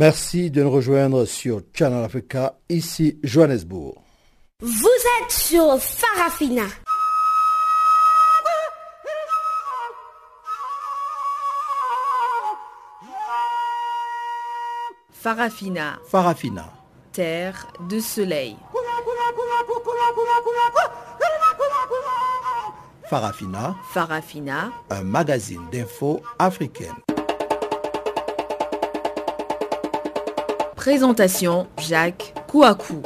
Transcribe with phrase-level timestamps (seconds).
[0.00, 3.96] Merci de nous rejoindre sur Channel Africa, ici Johannesburg.
[4.62, 4.72] Vous
[5.20, 6.62] êtes sur Farafina.
[15.12, 15.98] Farafina.
[16.08, 16.72] Farafina.
[17.12, 18.56] Terre de soleil.
[23.10, 23.76] Farafina.
[23.92, 24.72] Farafina.
[24.88, 26.96] Un magazine d'infos africaine.
[30.80, 33.02] Présentation Jacques Kouakou.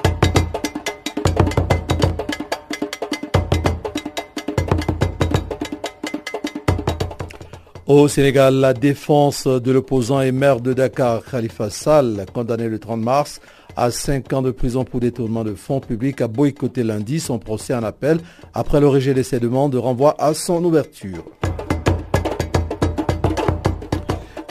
[7.88, 13.00] Au Sénégal, la défense de l'opposant et maire de Dakar, Khalifa Sall, condamné le 30
[13.00, 13.40] mars
[13.74, 17.74] à 5 ans de prison pour détournement de fonds publics, a boycotté lundi son procès
[17.74, 18.20] en appel
[18.54, 21.24] après le rejet de ses demandes de renvoi à son ouverture.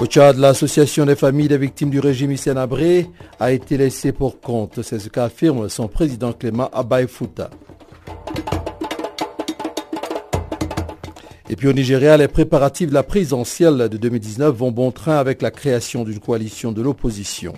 [0.03, 4.41] Au Tchad, l'association des familles des victimes du régime Hissène Abré a été laissée pour
[4.41, 4.81] compte.
[4.81, 7.50] C'est ce qu'affirme son président Clément Abaye Fouta.
[11.50, 15.42] Et puis au Nigeria, les préparatifs de la présidentielle de 2019 vont bon train avec
[15.42, 17.53] la création d'une coalition de l'opposition.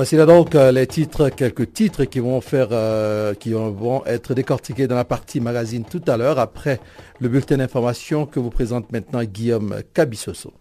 [0.00, 4.32] Voici là donc euh, les titres, quelques titres qui vont faire, euh, qui vont être
[4.32, 6.80] décortiqués dans la partie magazine tout à l'heure après
[7.18, 10.54] le bulletin d'information que vous présente maintenant Guillaume Cabissoso.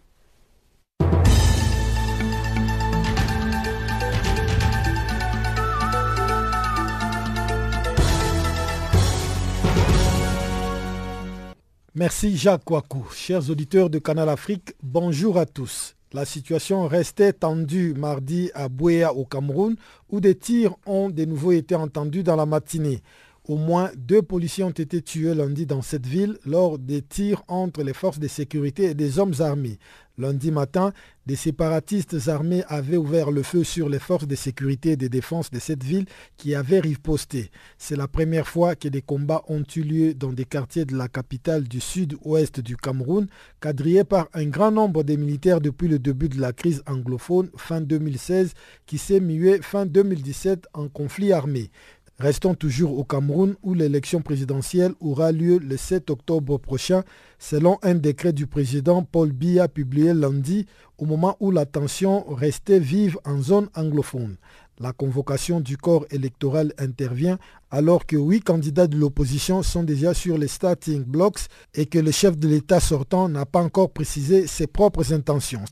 [11.96, 13.08] Merci Jacques Kouakou.
[13.16, 15.96] Chers auditeurs de Canal Afrique, bonjour à tous.
[16.12, 19.76] La situation restait tendue mardi à Bouéa au Cameroun
[20.10, 23.04] où des tirs ont de nouveau été entendus dans la matinée.
[23.50, 27.81] Au moins deux policiers ont été tués lundi dans cette ville lors des tirs entre
[27.81, 29.80] les forces de sécurité et des hommes armés.
[30.19, 30.91] Lundi matin,
[31.25, 35.50] des séparatistes armés avaient ouvert le feu sur les forces de sécurité et de défense
[35.50, 37.51] de cette ville qui avaient riposté.
[37.78, 41.07] C'est la première fois que des combats ont eu lieu dans des quartiers de la
[41.07, 43.28] capitale du sud-ouest du Cameroun,
[43.62, 47.79] quadrillés par un grand nombre de militaires depuis le début de la crise anglophone fin
[47.79, 48.53] 2016
[48.85, 51.72] qui s'est muée fin 2017 en conflit armé.
[52.19, 57.03] Restons toujours au Cameroun où l'élection présidentielle aura lieu le 7 octobre prochain
[57.38, 60.66] selon un décret du président Paul Biya publié lundi
[60.97, 64.35] au moment où la tension restait vive en zone anglophone.
[64.80, 67.40] La convocation du corps électoral intervient
[67.72, 72.12] alors que huit candidats de l'opposition sont déjà sur les starting blocks et que le
[72.12, 75.63] chef de l'État sortant n'a pas encore précisé ses propres intentions.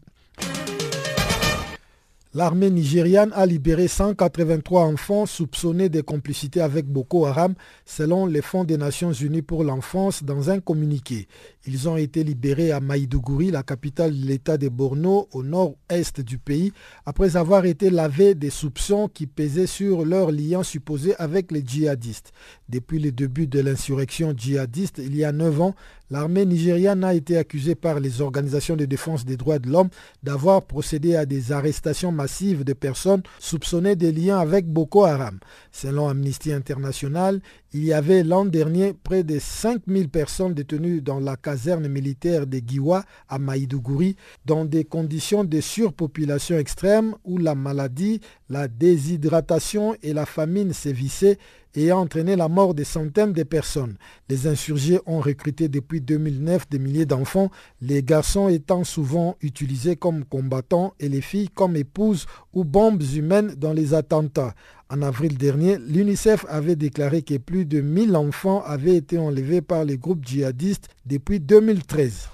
[2.37, 8.63] L'armée nigériane a libéré 183 enfants soupçonnés de complicité avec Boko Haram, selon les Fonds
[8.63, 11.27] des Nations Unies pour l'enfance, dans un communiqué.
[11.69, 16.37] Ils ont été libérés à Maïdougouri, la capitale de l'État de Borno, au nord-est du
[16.37, 16.71] pays,
[17.05, 22.31] après avoir été lavés des soupçons qui pesaient sur leur lien supposé avec les djihadistes.
[22.69, 25.75] Depuis le début de l'insurrection djihadiste, il y a neuf ans,
[26.09, 29.89] l'armée nigériane a été accusée par les organisations de défense des droits de l'homme
[30.23, 35.39] d'avoir procédé à des arrestations massives de personnes soupçonnées de liens avec Boko Haram.
[35.73, 37.41] Selon Amnesty International,
[37.73, 42.61] il y avait l'an dernier près de 5000 personnes détenues dans la caserne militaire de
[42.65, 50.13] Giwa à Maïdougouri dans des conditions de surpopulation extrême où la maladie, la déshydratation et
[50.13, 51.37] la famine sévissaient
[51.77, 53.97] et a entraîné la mort de centaines de personnes.
[54.29, 57.51] Les insurgés ont recruté depuis 2009 des milliers d'enfants,
[57.81, 63.53] les garçons étant souvent utilisés comme combattants et les filles comme épouses ou bombes humaines
[63.55, 64.55] dans les attentats.
[64.89, 69.85] En avril dernier, l'UNICEF avait déclaré que plus de 1000 enfants avaient été enlevés par
[69.85, 72.29] les groupes djihadistes depuis 2013.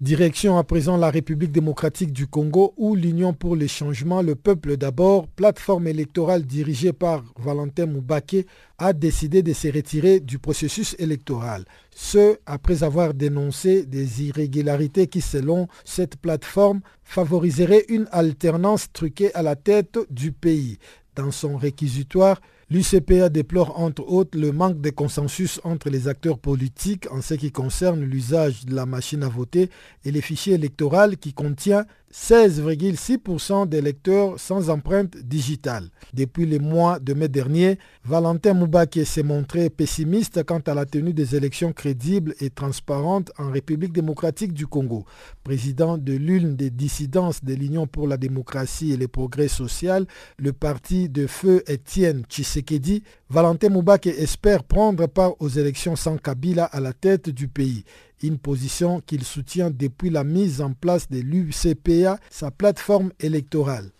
[0.00, 4.78] Direction à présent la République démocratique du Congo où l'Union pour les changements, le peuple
[4.78, 8.46] d'abord, plateforme électorale dirigée par Valentin Moubake,
[8.78, 11.66] a décidé de se retirer du processus électoral.
[11.94, 19.42] Ce, après avoir dénoncé des irrégularités qui, selon cette plateforme, favoriseraient une alternance truquée à
[19.42, 20.78] la tête du pays.
[21.14, 22.40] Dans son réquisitoire,
[22.72, 27.50] L'UCPA déplore entre autres le manque de consensus entre les acteurs politiques en ce qui
[27.50, 29.70] concerne l'usage de la machine à voter
[30.04, 35.90] et les fichiers électoraux qui contient 16,6% d'électeurs sans empreinte digitale.
[36.12, 41.14] Depuis le mois de mai dernier, Valentin Moubake s'est montré pessimiste quant à la tenue
[41.14, 45.04] des élections crédibles et transparentes en République démocratique du Congo.
[45.44, 50.52] Président de l'une des dissidences de l'Union pour la démocratie et les progrès social, le
[50.52, 56.80] parti de feu Étienne Tshisekedi, Valentin Moubake espère prendre part aux élections sans Kabila à
[56.80, 57.84] la tête du pays.
[58.22, 63.90] Une position qu'il soutient depuis la mise en place de l'UCPA, sa plateforme électorale.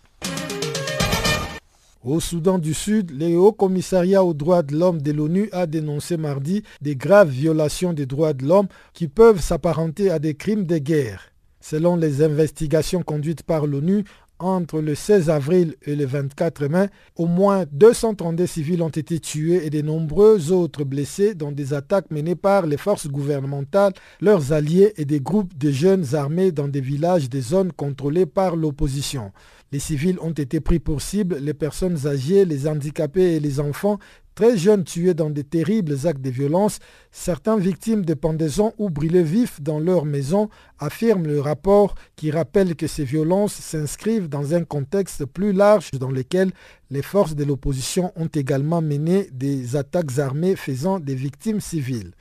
[2.03, 6.17] Au Soudan du Sud, le Haut Commissariat aux droits de l'homme de l'ONU a dénoncé
[6.17, 10.79] mardi des graves violations des droits de l'homme qui peuvent s'apparenter à des crimes de
[10.79, 11.31] guerre.
[11.59, 14.03] Selon les investigations conduites par l'ONU,
[14.45, 19.65] entre le 16 avril et le 24 mai, au moins 232 civils ont été tués
[19.65, 24.93] et de nombreux autres blessés dans des attaques menées par les forces gouvernementales, leurs alliés
[24.97, 29.31] et des groupes de jeunes armés dans des villages des zones contrôlées par l'opposition.
[29.73, 33.99] Les civils ont été pris pour cible, les personnes âgées, les handicapés et les enfants,
[34.35, 36.79] très jeunes tués dans de terribles actes de violence,
[37.11, 42.75] certaines victimes de pendaisons ou brûlés vifs dans leur maison, affirme le rapport qui rappelle
[42.75, 46.51] que ces violences s'inscrivent dans un contexte plus large dans lequel
[46.89, 52.11] les forces de l'opposition ont également mené des attaques armées faisant des victimes civiles.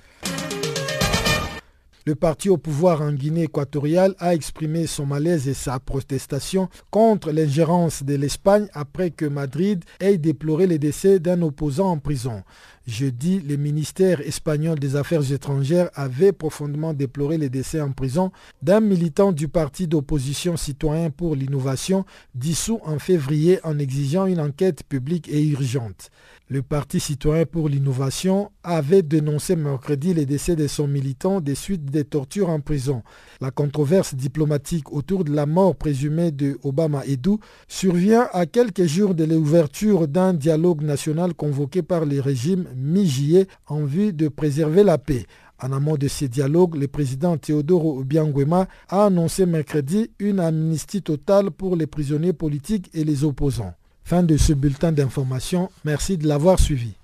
[2.07, 7.31] Le parti au pouvoir en Guinée équatoriale a exprimé son malaise et sa protestation contre
[7.31, 12.43] l'ingérence de l'Espagne après que Madrid ait déploré le décès d'un opposant en prison.
[12.87, 18.33] Jeudi, le ministère espagnol des Affaires étrangères avait profondément déploré les décès en prison
[18.63, 24.85] d'un militant du parti d'opposition citoyen pour l'innovation dissous en février en exigeant une enquête
[24.85, 26.11] publique et urgente.
[26.53, 31.85] Le Parti citoyen pour l'innovation avait dénoncé mercredi les décès de son militant des suites
[31.85, 33.05] des tortures en prison.
[33.41, 37.39] La controverse diplomatique autour de la mort présumée de Obama Edou
[37.69, 43.85] survient à quelques jours de l'ouverture d'un dialogue national convoqué par le régime mi en
[43.85, 45.27] vue de préserver la paix.
[45.63, 51.53] En amont de ces dialogues, le président Teodoro Obiangwema a annoncé mercredi une amnistie totale
[51.53, 53.75] pour les prisonniers politiques et les opposants.
[54.11, 55.71] Fin de ce bulletin d'information.
[55.85, 56.95] Merci de l'avoir suivi.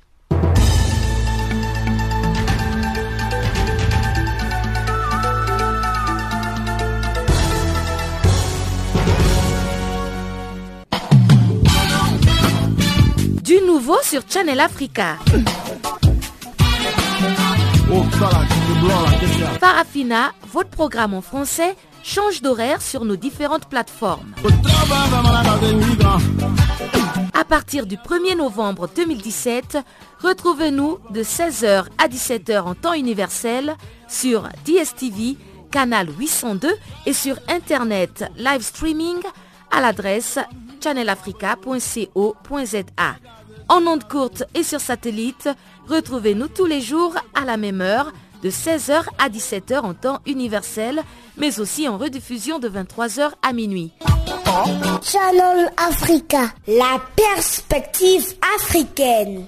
[13.44, 15.16] Du nouveau sur Channel Africa.
[19.60, 24.34] Farafina, votre programme en français, change d'horaire sur nos différentes plateformes.
[27.48, 29.78] Partir du 1er novembre 2017,
[30.20, 33.76] retrouvez-nous de 16h à 17h en temps universel
[34.08, 35.36] sur DSTV,
[35.70, 36.68] canal 802
[37.06, 39.18] et sur Internet live streaming
[39.70, 40.40] à l'adresse
[40.82, 43.14] channelafrica.co.za.
[43.68, 45.48] En ondes courtes et sur satellite,
[45.86, 48.12] retrouvez-nous tous les jours à la même heure
[48.42, 51.00] de 16h à 17h en temps universel,
[51.36, 53.92] mais aussi en rediffusion de 23h à minuit.
[54.56, 58.24] Channel Africa, la perspective
[58.56, 59.44] africaine.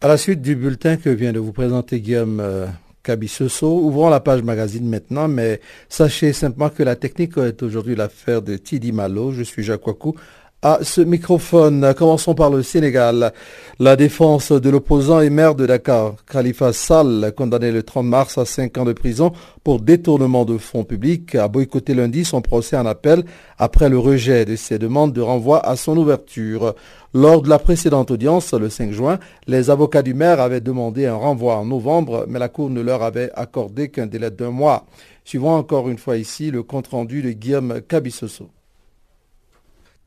[0.00, 2.66] À la suite du bulletin que vient de vous présenter Guillaume euh,
[3.04, 8.42] Cabissoso, ouvrons la page magazine maintenant, mais sachez simplement que la technique est aujourd'hui l'affaire
[8.42, 9.30] de Tidi Malo.
[9.30, 10.16] Je suis Jacques Wakou
[10.62, 11.94] à ce microphone.
[11.96, 13.32] Commençons par le Sénégal.
[13.78, 18.44] La défense de l'opposant et maire de Dakar, Khalifa Sall, condamné le 30 mars à
[18.44, 19.30] 5 ans de prison
[19.62, 23.22] pour détournement de fonds publics, a boycotté lundi son procès en appel
[23.56, 26.74] après le rejet de ses demandes de renvoi à son ouverture.
[27.14, 31.14] Lors de la précédente audience, le 5 juin, les avocats du maire avaient demandé un
[31.14, 34.86] renvoi en novembre, mais la Cour ne leur avait accordé qu'un délai d'un mois.
[35.24, 38.48] Suivons encore une fois ici le compte-rendu de Guillaume Cabissoso.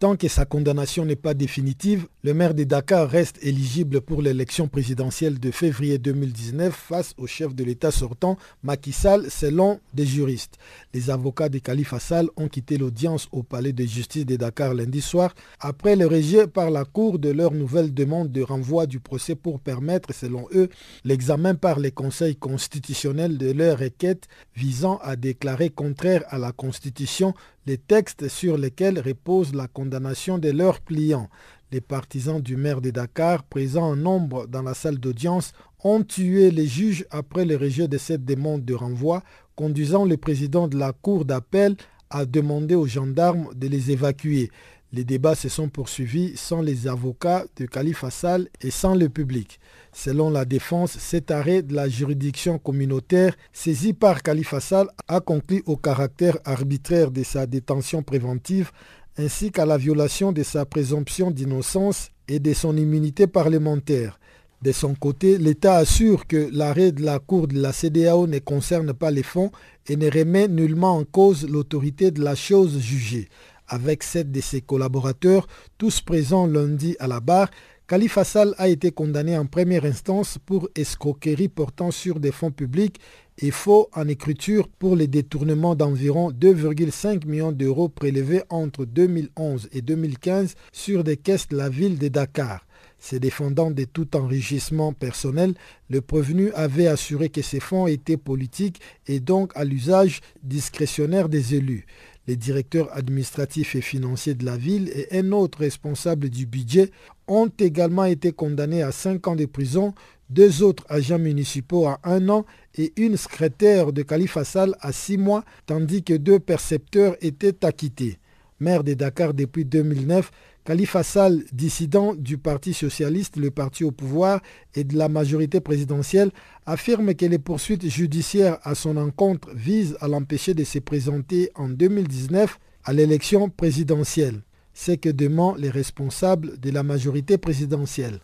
[0.02, 4.68] Tant que sa condamnation n'est pas définitive, le maire de Dakar reste éligible pour l'élection
[4.68, 10.58] présidentielle de février 2019 face au chef de l'État sortant, Macky Sall, selon des juristes.
[10.96, 15.02] Les avocats de Khalifa Sall ont quitté l'audience au palais de justice de Dakar lundi
[15.02, 19.36] soir après le rejet par la Cour de leur nouvelle demande de renvoi du procès
[19.36, 20.70] pour permettre, selon eux,
[21.04, 27.36] l'examen par les conseils constitutionnels de leur requête visant à déclarer contraire à la Constitution
[27.66, 31.30] les textes sur lesquels repose la condamnation de leurs clients.
[31.72, 35.54] Les partisans du maire de Dakar, présents en nombre dans la salle d'audience,
[35.84, 39.24] ont tué les juges après le rejet de cette demande de renvoi,
[39.56, 41.76] conduisant le président de la cour d'appel
[42.10, 44.52] à demander aux gendarmes de les évacuer.
[44.94, 49.58] Les débats se sont poursuivis sans les avocats de Khalifa Sall et sans le public.
[49.94, 55.64] Selon la défense, cet arrêt de la juridiction communautaire saisi par Khalifa Sall a conclu
[55.66, 58.72] au caractère arbitraire de sa détention préventive
[59.18, 64.20] ainsi qu'à la violation de sa présomption d'innocence et de son immunité parlementaire.
[64.62, 68.94] De son côté, l'État assure que l'arrêt de la Cour de la CDAO ne concerne
[68.94, 69.52] pas les fonds
[69.88, 73.28] et ne remet nullement en cause l'autorité de la chose jugée.
[73.74, 75.48] Avec sept de ses collaborateurs,
[75.78, 77.50] tous présents lundi à la barre,
[77.88, 83.00] Khalifa Sall a été condamné en première instance pour escroquerie portant sur des fonds publics
[83.38, 89.82] et faux en écriture pour les détournements d'environ 2,5 millions d'euros prélevés entre 2011 et
[89.82, 92.66] 2015 sur des caisses de la ville de Dakar.
[93.00, 95.56] Se défendant de tout enrichissement personnel,
[95.90, 101.56] le prévenu avait assuré que ces fonds étaient politiques et donc à l'usage discrétionnaire des
[101.56, 101.86] élus.
[102.32, 106.90] Les directeurs administratifs et financiers de la ville et un autre responsable du budget
[107.28, 109.94] ont également été condamnés à 5 ans de prison,
[110.30, 112.46] deux autres agents municipaux à un an
[112.78, 118.18] et une secrétaire de Khalifa Sall à six mois, tandis que deux percepteurs étaient acquittés.
[118.62, 120.32] Maire de Dakar depuis 2009,
[120.64, 124.42] Khalifa Sall, dissident du Parti socialiste, le parti au pouvoir
[124.76, 126.32] et de la majorité présidentielle,
[126.68, 131.68] affirme que les poursuites judiciaires à son encontre visent à l'empêcher de se présenter en
[131.68, 134.42] 2019 à l'élection présidentielle.
[134.74, 138.20] C'est que demandent les responsables de la majorité présidentielle.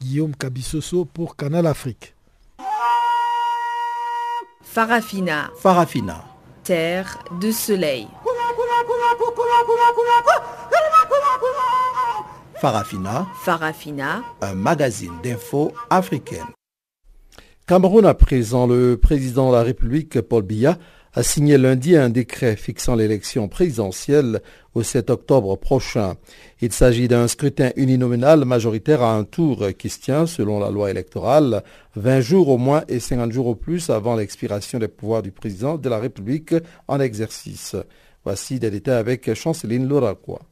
[0.00, 2.14] Guillaume Kabissoso pour Canal Afrique.
[4.62, 5.50] Farafina.
[5.58, 6.24] Farafina.
[6.64, 8.08] Terre de soleil.
[12.62, 13.26] Farafina.
[13.34, 14.22] Farafina.
[14.40, 16.46] Un magazine d'infos africaine.
[17.66, 20.78] Cameroun à présent, le président de la République, Paul Biya,
[21.12, 24.42] a signé lundi un décret fixant l'élection présidentielle
[24.74, 26.14] au 7 octobre prochain.
[26.60, 30.88] Il s'agit d'un scrutin uninominal majoritaire à un tour qui se tient, selon la loi
[30.88, 31.64] électorale,
[31.96, 35.78] 20 jours au moins et 50 jours au plus avant l'expiration des pouvoirs du président
[35.78, 36.54] de la République
[36.86, 37.74] en exercice.
[38.24, 40.42] Voici des détails avec Chanceline Loraquois.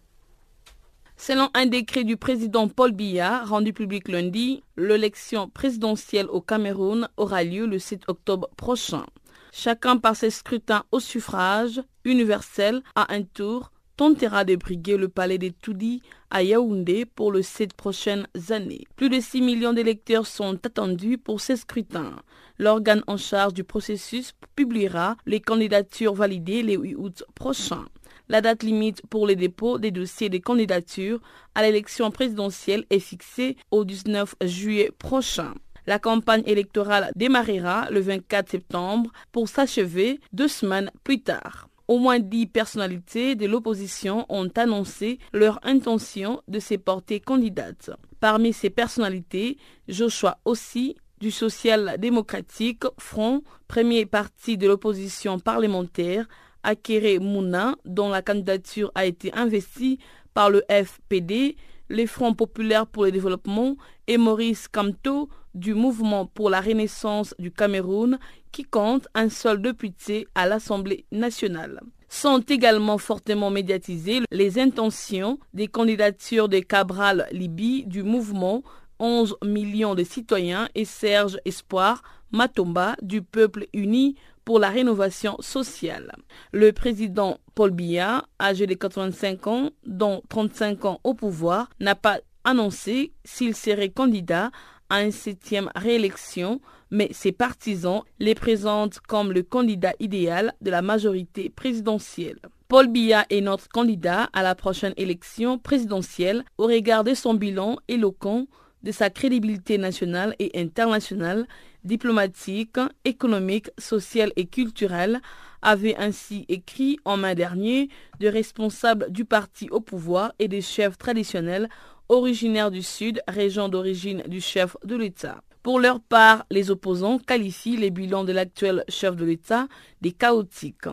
[1.22, 7.44] Selon un décret du président Paul Biya rendu public lundi, l'élection présidentielle au Cameroun aura
[7.44, 9.04] lieu le 7 octobre prochain.
[9.52, 15.36] Chacun par ses scrutins au suffrage universel à un tour tentera de briguer le palais
[15.36, 16.00] des Toudi
[16.30, 18.86] à Yaoundé pour les sept prochaines années.
[18.96, 22.16] Plus de 6 millions d'électeurs sont attendus pour ces scrutins.
[22.56, 27.84] L'organe en charge du processus publiera les candidatures validées les 8 août prochains.
[28.30, 31.18] La date limite pour les dépôts des dossiers de candidature
[31.56, 35.52] à l'élection présidentielle est fixée au 19 juillet prochain.
[35.88, 41.68] La campagne électorale démarrera le 24 septembre pour s'achever deux semaines plus tard.
[41.88, 47.90] Au moins dix personnalités de l'opposition ont annoncé leur intention de se porter candidates.
[48.20, 49.58] Parmi ces personnalités,
[49.88, 56.28] Joshua aussi du Social démocratique Front, premier parti de l'opposition parlementaire,
[56.62, 59.98] Akere Mouna, dont la candidature a été investie
[60.34, 61.56] par le FPD,
[61.88, 63.76] les Fronts populaires pour le développement
[64.06, 68.18] et Maurice Kamto du mouvement pour la renaissance du Cameroun
[68.52, 71.80] qui compte un seul député à l'Assemblée nationale.
[72.08, 78.62] Sont également fortement médiatisées les intentions des candidatures de Cabral Libi du mouvement
[78.98, 82.02] 11 millions de citoyens et Serge Espoir
[82.32, 84.14] Matomba du peuple uni
[84.50, 86.10] pour la rénovation sociale.
[86.50, 92.18] Le président Paul Biya, âgé de 85 ans, dont 35 ans au pouvoir, n'a pas
[92.42, 94.50] annoncé s'il serait candidat
[94.88, 100.82] à une septième réélection, mais ses partisans les présentent comme le candidat idéal de la
[100.82, 102.40] majorité présidentielle.
[102.66, 107.76] Paul Biya est notre candidat à la prochaine élection présidentielle au regard de son bilan
[107.86, 108.48] éloquent,
[108.82, 111.46] de sa crédibilité nationale et internationale,
[111.84, 115.20] diplomatique, économique, sociale et culturelle,
[115.62, 120.96] avait ainsi écrit en mai dernier de responsables du parti au pouvoir et des chefs
[120.98, 121.68] traditionnels
[122.10, 125.42] originaire du Sud, région d'origine du chef de l'État.
[125.62, 129.68] Pour leur part, les opposants qualifient les bilans de l'actuel chef de l'État
[130.00, 130.88] des chaotiques.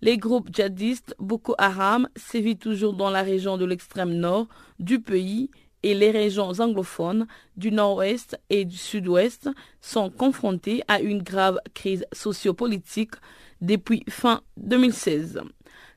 [0.00, 4.46] Les groupes djihadistes Boko Haram sévit toujours dans la région de l'extrême nord
[4.78, 5.50] du pays
[5.82, 9.48] et les régions anglophones du nord-ouest et du sud-ouest
[9.80, 13.14] sont confrontées à une grave crise sociopolitique
[13.60, 15.40] depuis fin 2016.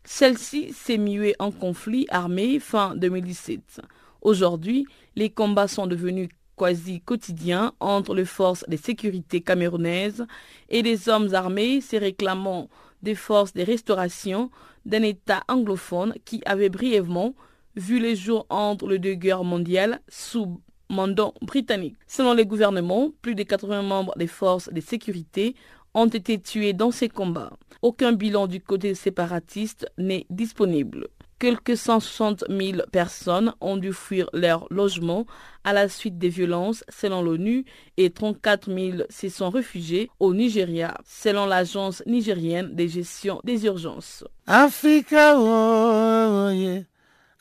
[0.04, 3.82] Celle-ci s'est muée en conflit armé fin 2017.
[4.22, 4.86] Aujourd'hui,
[5.16, 10.25] les combats sont devenus quasi quotidiens entre les forces de sécurité camerounaises
[10.70, 12.70] et des hommes armés se réclamant
[13.02, 14.50] des forces de restauration
[14.86, 17.34] d'un État anglophone qui avait brièvement
[17.75, 21.96] vu les jours entre les deux guerres mondiales sous mandat britannique.
[22.08, 25.56] Selon le gouvernement, plus de 80 membres des forces de sécurité
[25.94, 27.51] ont été tués dans ces combats.
[27.82, 31.08] Aucun bilan du côté séparatiste n'est disponible.
[31.39, 35.25] Quelques 160 000 personnes ont dû fuir leur logement
[35.65, 37.65] à la suite des violences selon l'ONU
[37.98, 44.24] et 34 000 se sont réfugiés au Nigeria selon l'agence nigérienne de gestion des urgences.
[44.48, 46.84] Africa, oh, oh,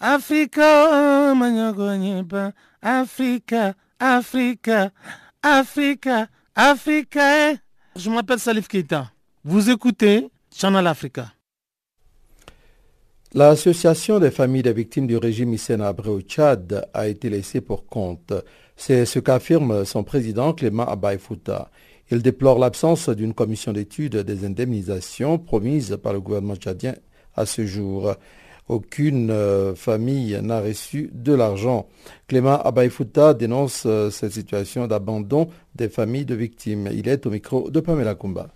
[0.05, 4.91] Africa, Africa, Africa, Africa,
[5.41, 7.55] Africa, Africa.
[7.95, 9.13] Je m'appelle Salif Keita.
[9.45, 11.33] Vous écoutez Channel Africa.
[13.33, 17.87] L'association des familles des victimes du régime Hissène Abré au Tchad a été laissée pour
[17.87, 18.33] compte.
[18.77, 21.71] C'est ce qu'affirme son président Clément Abaïfouta.
[22.11, 26.97] Il déplore l'absence d'une commission d'étude des indemnisations promises par le gouvernement tchadien
[27.37, 28.17] à ce jour.
[28.69, 31.89] Aucune euh, famille n'a reçu de l'argent.
[32.29, 36.89] Clément Abaïfouta dénonce euh, cette situation d'abandon des familles de victimes.
[36.93, 38.49] Il est au micro de Pamela Kumba.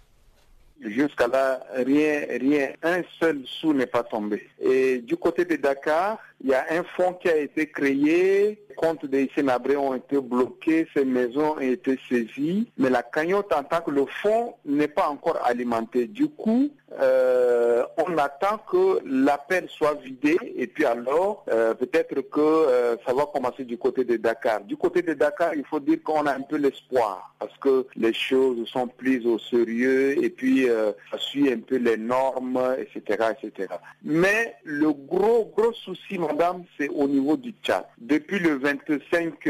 [0.80, 4.48] Jusqu'à là, rien, rien, un seul sou n'est pas tombé.
[4.60, 8.74] Et du côté de Dakar, il y a un fonds qui a été créé, les
[8.76, 13.64] comptes des Sénabrés ont été bloqués, ces maisons ont été saisies, mais la cagnotte en
[13.64, 16.06] tant que le fonds n'est pas encore alimenté.
[16.06, 22.40] Du coup, euh, on attend que l'appel soit vidé et puis alors euh, peut-être que
[22.40, 24.60] euh, ça va commencer du côté de Dakar.
[24.60, 28.12] Du côté de Dakar, il faut dire qu'on a un peu l'espoir parce que les
[28.12, 30.66] choses sont prises au sérieux et puis
[31.10, 33.68] ça suit un peu les normes, etc., etc.
[34.02, 37.84] Mais le gros gros souci, madame, c'est au niveau du Tchad.
[37.98, 39.46] Depuis le 25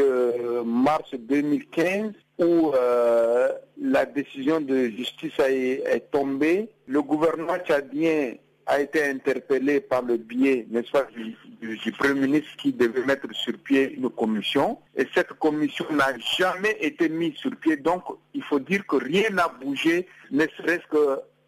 [0.64, 8.34] mars 2015, où euh, la décision de justice est tombée, le gouvernement tchadien
[8.66, 13.56] a été interpellé par le biais, n'est-ce pas, du, Premier ministre qui devait mettre sur
[13.58, 14.78] pied une commission.
[14.96, 17.76] Et cette commission n'a jamais été mise sur pied.
[17.76, 18.02] Donc,
[18.34, 20.86] il faut dire que rien n'a bougé, ne serait-ce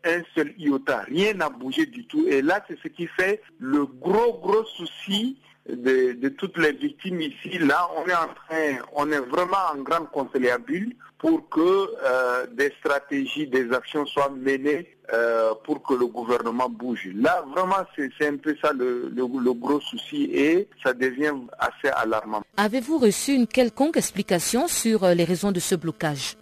[0.08, 1.02] qu'un seul iota.
[1.08, 2.26] Rien n'a bougé du tout.
[2.28, 5.38] Et là, c'est ce qui fait le gros, gros souci
[5.68, 10.10] de, toutes les victimes ici, là, on est en train, on est vraiment en grande
[10.10, 16.70] conciliabule pour que euh, des stratégies, des actions soient menées euh, pour que le gouvernement
[16.70, 17.10] bouge.
[17.14, 22.42] Là, vraiment, c'est un peu ça le, le, gros souci et ça devient assez alarmant.
[22.56, 26.37] Avez-vous reçu une quelconque explication sur euh, les raisons de ce blocage?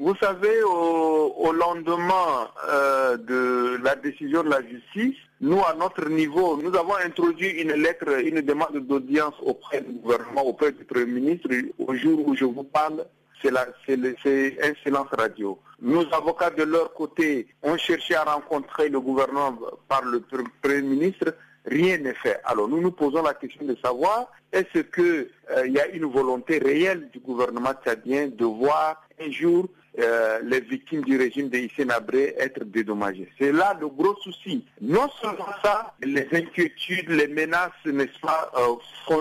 [0.00, 6.56] Vous savez, au, lendemain euh, de la décision de la justice, nous, à notre niveau,
[6.56, 11.50] nous avons introduit une lettre, une demande d'audience auprès du gouvernement, auprès du Premier ministre.
[11.78, 13.04] Au jour où je vous parle,
[13.42, 15.58] c'est un silence radio.
[15.82, 20.20] Nos avocats de leur côté ont cherché à rencontrer le gouvernement par le
[20.62, 21.34] Premier ministre.
[21.66, 22.40] Rien n'est fait.
[22.44, 26.58] Alors nous nous posons la question de savoir est-ce qu'il euh, y a une volonté
[26.58, 29.68] réelle du gouvernement tchadien de voir un jour
[30.00, 33.28] euh, les victimes du régime de Abré être dédommagées.
[33.38, 34.64] C'est là le gros souci.
[34.80, 39.16] Non seulement ça, les inquiétudes, les menaces, n'est-ce pas, euh,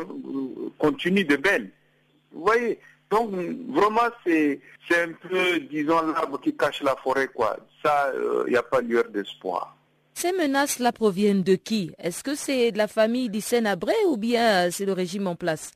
[0.77, 1.69] continuent de belles.
[2.31, 3.31] Vous voyez donc
[3.69, 4.59] vraiment c'est
[4.91, 7.57] un peu, disons, l'arbre qui cache la forêt, quoi.
[7.83, 9.75] Ça, il euh, n'y a pas lueur d'espoir.
[10.13, 11.91] Ces menaces-là proviennent de qui?
[11.97, 15.71] Est-ce que c'est de la famille d'Hissène Abré ou bien c'est le régime en place?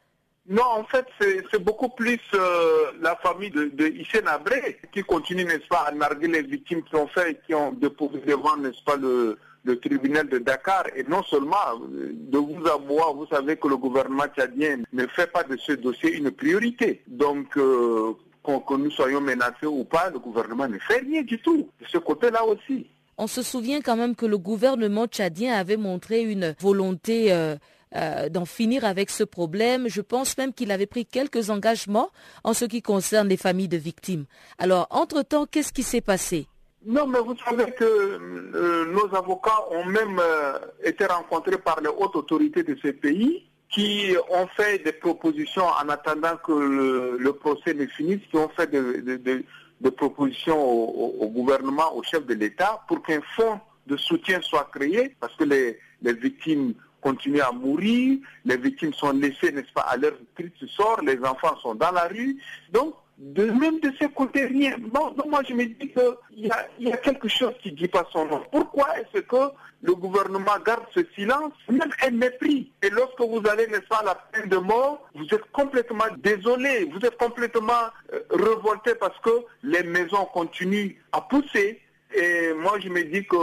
[0.49, 5.67] Non, en fait, c'est beaucoup plus euh, la famille de, de Abré qui continue, n'est-ce
[5.69, 9.37] pas, à narguer les victimes qui ont fait, qui ont déposé devant, n'est-ce pas, le,
[9.81, 10.83] tribunal de Dakar.
[10.97, 15.43] Et non seulement, de vous moi, vous savez que le gouvernement tchadien ne fait pas
[15.43, 17.01] de ce dossier une priorité.
[17.07, 18.11] Donc, euh,
[18.43, 21.69] que nous soyons menacés ou pas, le gouvernement ne fait rien du tout.
[21.79, 22.87] De ce côté-là aussi.
[23.17, 27.55] On se souvient quand même que le gouvernement tchadien avait montré une volonté euh,
[27.95, 29.87] euh, d'en finir avec ce problème.
[29.87, 32.09] Je pense même qu'il avait pris quelques engagements
[32.43, 34.25] en ce qui concerne les familles de victimes.
[34.57, 36.47] Alors, entre-temps, qu'est-ce qui s'est passé?
[36.85, 41.87] Non, mais vous savez que euh, nos avocats ont même euh, été rencontrés par les
[41.87, 47.73] hautes autorités de ce pays qui ont fait des propositions en attendant que le, procès
[47.73, 53.21] ne finisse, qui ont fait des propositions au, gouvernement, au chef de l'État, pour qu'un
[53.35, 58.93] fonds de soutien soit créé, parce que les, les victimes continuent à mourir, les victimes
[58.93, 62.37] sont laissées, n'est-ce pas, à leur triste sort, les enfants sont dans la rue.
[62.71, 64.75] Donc, de même de ce côté, rien.
[64.93, 67.87] Non, moi je me dis qu'il y a, y a quelque chose qui ne dit
[67.87, 68.41] pas son nom.
[68.51, 72.71] Pourquoi est-ce que le gouvernement garde ce silence, même un mépris?
[72.81, 76.89] Et lorsque vous allez, n'est-ce pas, à la peine de mort, vous êtes complètement désolé,
[76.91, 81.81] vous êtes complètement euh, révolté parce que les maisons continuent à pousser.
[82.15, 83.35] Et moi je me dis que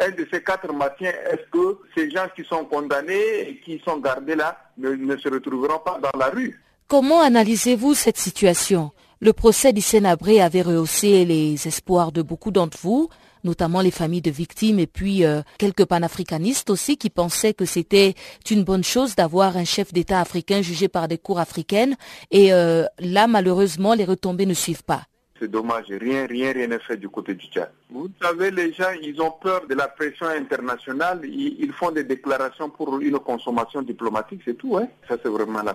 [0.00, 3.98] un de ces quatre matins, est-ce que ces gens qui sont condamnés et qui sont
[3.98, 6.60] gardés là ne, se retrouveront pas dans la rue?
[6.88, 8.90] Comment analysez-vous cette situation?
[9.20, 13.10] Le procès d'Issenabré avait rehaussé les espoirs de beaucoup d'entre vous,
[13.44, 18.14] notamment les familles de victimes et puis euh, quelques panafricanistes aussi qui pensaient que c'était
[18.50, 21.96] une bonne chose d'avoir un chef d'État africain jugé par des cours africaines.
[22.30, 25.02] Et euh, là, malheureusement, les retombées ne suivent pas.
[25.40, 27.70] C'est dommage, rien, rien, rien n'est fait du côté du Tchad.
[27.88, 32.68] Vous savez, les gens, ils ont peur de la pression internationale, ils, font des déclarations
[32.68, 34.86] pour une consommation diplomatique, c'est tout, hein.
[35.08, 35.74] Ça, c'est vraiment la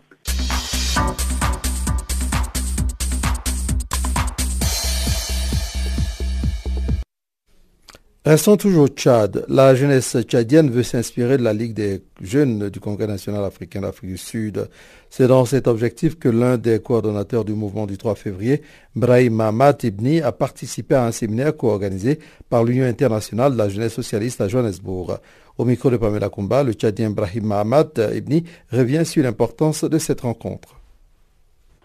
[8.26, 9.46] Restons toujours au Tchad.
[9.50, 14.10] La jeunesse tchadienne veut s'inspirer de la Ligue des jeunes du Congrès national africain d'Afrique
[14.10, 14.68] du Sud.
[15.12, 18.64] C'est dans cet objectif que l'un des coordonnateurs du mouvement du 3 février,
[18.96, 22.18] Brahim Mahamat Ibni, a participé à un séminaire co-organisé
[22.50, 25.20] par l'Union internationale de la jeunesse socialiste à Johannesburg.
[25.60, 30.22] Au micro de Pamela Kumba, le Tchadien Brahim Mahamat Ibni revient sur l'importance de cette
[30.22, 30.70] rencontre.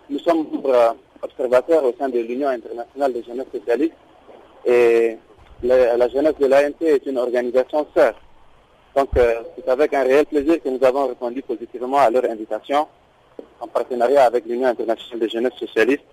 [0.09, 0.47] Nous sommes
[1.21, 3.93] observateurs au sein de l'Union internationale de jeunesse socialiste
[4.65, 5.19] et
[5.63, 8.15] la, jeunesse de l'ANC est une organisation sœur.
[8.97, 12.89] Donc euh, c'est avec un réel plaisir que nous avons répondu positivement à leur invitation
[13.61, 16.05] en partenariat avec l'Union internationale des jeunesses socialistes.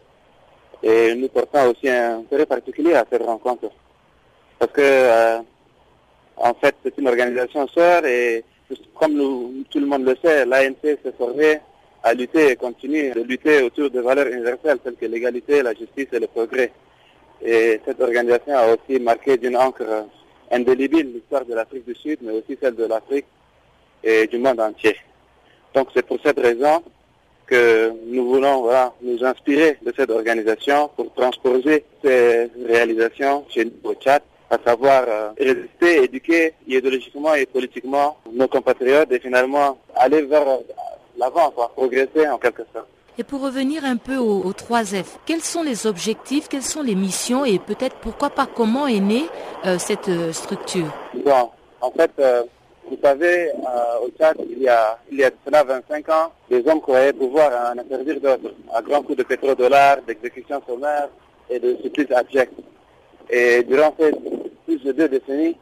[0.83, 3.71] Et nous portons aussi un intérêt particulier à cette rencontre.
[4.59, 5.39] Parce que, euh,
[6.35, 8.43] en fait, c'est une organisation sœur et
[8.95, 11.59] comme tout le monde le sait, l'ANC s'est formé
[12.03, 16.07] à lutter et continue de lutter autour de valeurs universelles telles que l'égalité, la justice
[16.11, 16.71] et le progrès.
[17.43, 20.05] Et cette organisation a aussi marqué d'une encre
[20.51, 23.25] indélébile l'histoire de l'Afrique du Sud, mais aussi celle de l'Afrique
[24.03, 24.95] et du monde entier.
[25.73, 26.81] Donc c'est pour cette raison
[27.45, 28.69] que nous voulons
[29.01, 35.03] nous inspirer de cette organisation pour transposer ces réalisations chez nous au Tchad, à savoir
[35.07, 40.45] euh, résister, éduquer idéologiquement et politiquement nos compatriotes et finalement aller vers
[41.17, 42.87] l'avant, progresser en quelque sorte.
[43.19, 47.45] Et pour revenir un peu aux, 3F, quels sont les objectifs, quelles sont les missions
[47.45, 49.25] et peut-être pourquoi pas comment est née
[49.65, 50.93] euh, cette euh, structure?
[51.25, 51.49] Bon,
[51.81, 52.43] en fait, euh,
[52.87, 53.49] vous savez,
[54.03, 57.79] au Tchad, il y a, il y a 25 ans, les hommes croyaient pouvoir en
[57.79, 61.09] interdire d'autres, à grands coups de pétrodollars, d'exécution sommaire
[61.49, 62.53] et de supplices abjects.
[63.31, 64.11] Et durant ces
[64.65, 65.57] plus de deux décennies,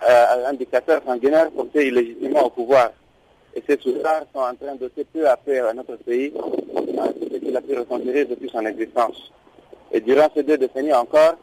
[0.00, 2.92] un dictateur sanguinaire portait illégitimement au pouvoir.
[3.54, 6.32] Et ces soulards sont en train se peu à peu à notre pays,
[7.06, 9.30] ce qu'il a pu ressentir depuis son existence.
[9.92, 11.34] Et durant ces deux décennies encore,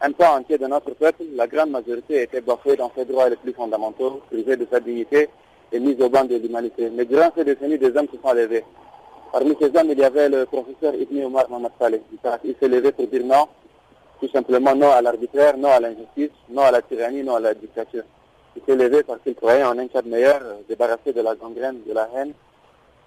[0.00, 3.36] un pan entier de notre peuple, la grande majorité était bafouée dans ses droits les
[3.36, 5.28] plus fondamentaux, privée de sa dignité
[5.72, 6.90] et mise au banc de l'humanité.
[6.90, 8.64] Mais durant ces décennies, des hommes se sont levés.
[9.32, 11.46] Parmi ces hommes, il y avait le professeur Ibn Omar
[11.78, 12.02] Saleh.
[12.44, 13.48] Il s'est levé pour dire non,
[14.20, 17.54] tout simplement non à l'arbitraire, non à l'injustice, non à la tyrannie, non à la
[17.54, 18.04] dictature.
[18.56, 21.78] Il s'est levé parce qu'il croyait en un cadre meilleur, euh, débarrassé de la gangrène,
[21.86, 22.32] de la haine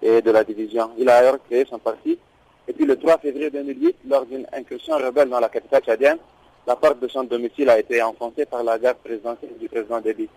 [0.02, 0.90] et de la division.
[0.98, 2.18] Il a alors créé son parti.
[2.66, 6.18] Et puis le 3 février 2008, lors d'une incursion rebelle dans la capitale tchadienne,
[6.66, 10.28] la porte de son domicile a été enfoncée par la garde présidentielle du président Déby.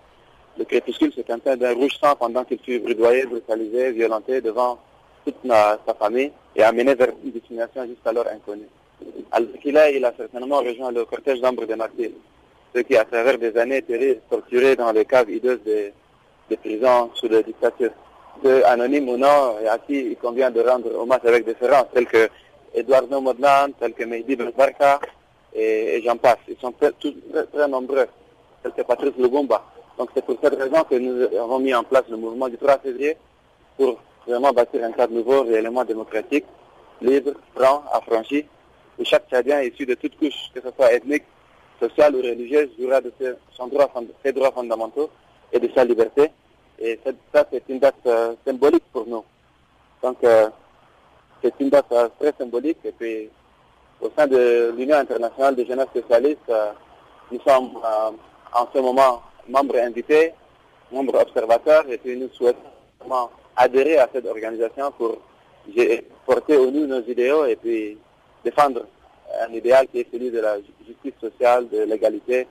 [0.58, 4.80] Le crépuscule s'est teint d'un rouge sang pendant qu'il fut brudoyé, brutalisé, violenté devant
[5.26, 8.67] toute sa famille et amené vers une destination jusqu'alors inconnue.
[9.32, 12.12] À qu'il il a certainement rejoint le cortège d'ombre des martyrs
[12.74, 15.93] ceux qui, à travers des années, étaient torturés dans les caves hideuses des,
[16.58, 17.91] prisons sous la dictature.
[18.44, 22.08] Ceux anonymes ou non, et à qui il convient de rendre hommage avec déférence, tels
[22.08, 22.30] que
[22.74, 25.00] Eduardo Modlan, tels que Mehdi Barka,
[25.54, 26.38] et, j'en passe.
[26.48, 28.08] Ils sont très, très, nombreux,
[28.63, 29.63] tels que Patrice Lubumba.
[29.98, 32.80] Donc c'est pour cette raison que nous avons mis en place le mouvement du 3
[32.80, 33.17] février
[33.78, 36.46] pour vraiment bâtir un cadre nouveau, réellement démocratique,
[37.02, 38.46] libre, franc, affranchi,
[38.98, 41.24] où chaque Tchadien issu de toutes couches, que ce soit ethnique,
[41.80, 43.12] sociale ou religieuse jouera de
[43.70, 43.91] droit,
[44.24, 45.10] ses droits fondamentaux
[45.52, 46.30] et de sa liberté.
[46.84, 47.00] Et
[47.32, 49.24] ça, c'est une date euh, symbolique pour nous.
[50.02, 50.50] Donc, euh,
[51.44, 52.80] c'est une date euh, très symbolique.
[52.84, 53.30] Et puis,
[54.02, 56.52] au sein de l'Union internationale des jeunesses socialistes,
[57.32, 57.78] nous sommes
[58.52, 60.34] en ce moment membres invités,
[60.91, 65.17] membres observateurs, et puis nous souhaitons adhérer à cette organisation pour
[66.26, 67.96] porter au nous nos idéaux et puis
[68.44, 68.88] défendre
[69.48, 72.48] un idéal qui est celui de la justice sociale, de l'égalité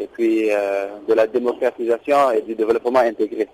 [0.00, 3.48] et puis euh, de la démocratisation et du développement intégré.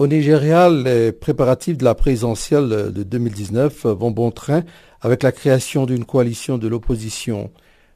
[0.04, 4.64] Au Nigeria, les préparatifs de la présidentielle de 2019 vont bon train
[5.00, 7.52] avec la création d'une coalition de l'opposition.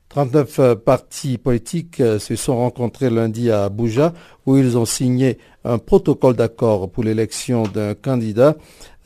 [0.08, 4.14] 39 partis politiques se sont rencontrés lundi à Abuja
[4.46, 8.56] où ils ont signé un protocole d'accord pour l'élection d'un candidat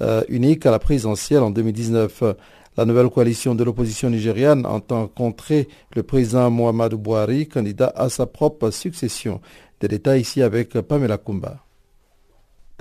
[0.01, 2.21] euh, unique à la présidentielle en 2019.
[2.77, 8.27] La nouvelle coalition de l'opposition nigériane entend contrer le président Mohamed Bouhari, candidat à sa
[8.27, 9.41] propre succession.
[9.79, 11.65] Des détails ici avec Pamela Kumba.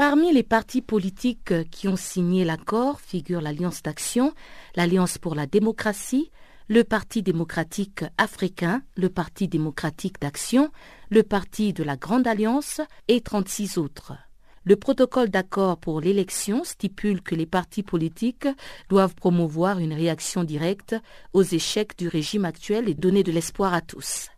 [0.01, 4.33] Parmi les partis politiques qui ont signé l'accord figurent l'Alliance d'action,
[4.75, 6.31] l'Alliance pour la démocratie,
[6.69, 10.71] le Parti démocratique africain, le Parti démocratique d'action,
[11.11, 14.15] le Parti de la Grande Alliance et 36 autres.
[14.65, 18.49] Le protocole d'accord pour l'élection stipule que les partis politiques
[18.89, 20.97] doivent promouvoir une réaction directe
[21.35, 24.31] aux échecs du régime actuel et donner de l'espoir à tous.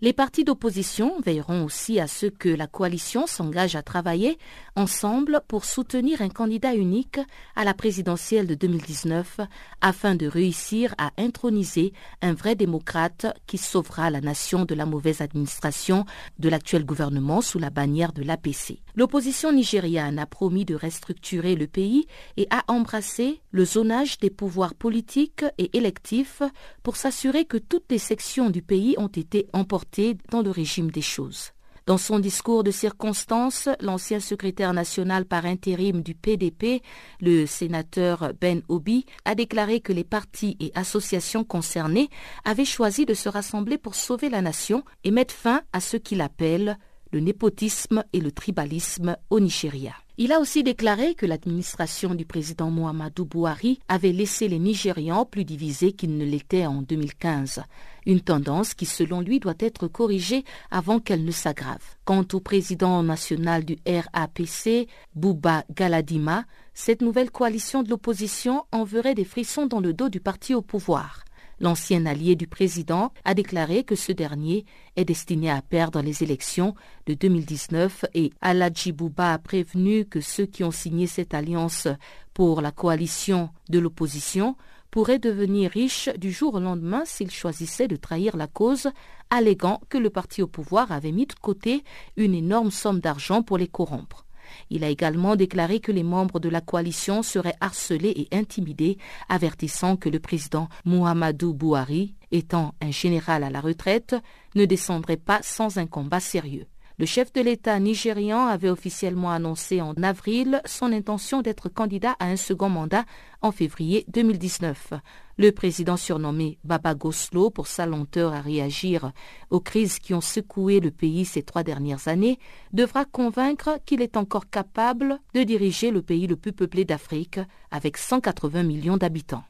[0.00, 4.38] Les partis d'opposition veilleront aussi à ce que la coalition s'engage à travailler
[4.76, 7.18] ensemble pour soutenir un candidat unique
[7.56, 9.40] à la présidentielle de 2019
[9.80, 15.20] afin de réussir à introniser un vrai démocrate qui sauvera la nation de la mauvaise
[15.20, 16.04] administration
[16.38, 18.78] de l'actuel gouvernement sous la bannière de l'APC.
[18.98, 24.74] L'opposition nigériane a promis de restructurer le pays et a embrassé le zonage des pouvoirs
[24.74, 26.42] politiques et électifs
[26.82, 31.00] pour s'assurer que toutes les sections du pays ont été emportées dans le régime des
[31.00, 31.52] choses.
[31.86, 36.82] Dans son discours de circonstance, l'ancien secrétaire national par intérim du PDP,
[37.20, 42.10] le sénateur Ben Obi, a déclaré que les partis et associations concernés
[42.44, 46.20] avaient choisi de se rassembler pour sauver la nation et mettre fin à ce qu'il
[46.20, 46.76] appelle
[47.12, 49.94] le népotisme et le tribalisme au Nigeria.
[50.20, 55.44] Il a aussi déclaré que l'administration du président Muhammadu Buhari avait laissé les Nigérians plus
[55.44, 57.62] divisés qu'ils ne l'étaient en 2015,
[58.04, 61.84] une tendance qui selon lui doit être corrigée avant qu'elle ne s'aggrave.
[62.04, 69.24] Quant au président national du RAPC, Bouba Galadima, cette nouvelle coalition de l'opposition enverrait des
[69.24, 71.22] frissons dans le dos du parti au pouvoir.
[71.60, 76.74] L'ancien allié du président a déclaré que ce dernier est destiné à perdre les élections
[77.06, 81.88] de 2019 et Aladji Bouba a prévenu que ceux qui ont signé cette alliance
[82.32, 84.56] pour la coalition de l'opposition
[84.92, 88.88] pourraient devenir riches du jour au lendemain s'ils choisissaient de trahir la cause,
[89.28, 91.82] alléguant que le parti au pouvoir avait mis de côté
[92.16, 94.27] une énorme somme d'argent pour les corrompre.
[94.70, 99.96] Il a également déclaré que les membres de la coalition seraient harcelés et intimidés, avertissant
[99.96, 104.16] que le président Muhammadu Buhari, étant un général à la retraite,
[104.54, 106.66] ne descendrait pas sans un combat sérieux.
[106.98, 112.26] Le chef de l'État nigérian avait officiellement annoncé en avril son intention d'être candidat à
[112.26, 113.04] un second mandat
[113.40, 114.94] en février 2019.
[115.38, 119.12] Le président surnommé Baba Goslo pour sa lenteur à réagir
[119.50, 122.40] aux crises qui ont secoué le pays ces trois dernières années
[122.72, 127.38] devra convaincre qu'il est encore capable de diriger le pays le plus peuplé d'Afrique
[127.70, 129.44] avec 180 millions d'habitants.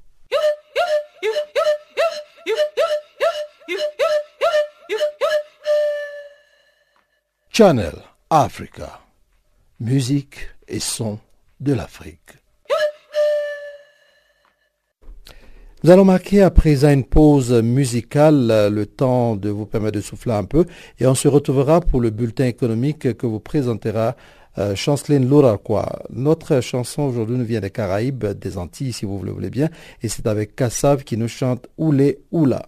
[7.50, 7.96] Channel
[8.30, 9.00] Africa.
[9.80, 11.18] Musique et son
[11.58, 12.37] de l'Afrique.
[15.84, 20.32] Nous allons marquer à présent une pause musicale, le temps de vous permettre de souffler
[20.32, 20.64] un peu,
[20.98, 24.16] et on se retrouvera pour le bulletin économique que vous présentera
[24.58, 26.00] euh, Chanceline Louraquois.
[26.10, 29.68] Notre chanson aujourd'hui nous vient des Caraïbes, des Antilles si vous le voulez bien,
[30.02, 32.66] et c'est avec Kassav qui nous chante Oulé Oula.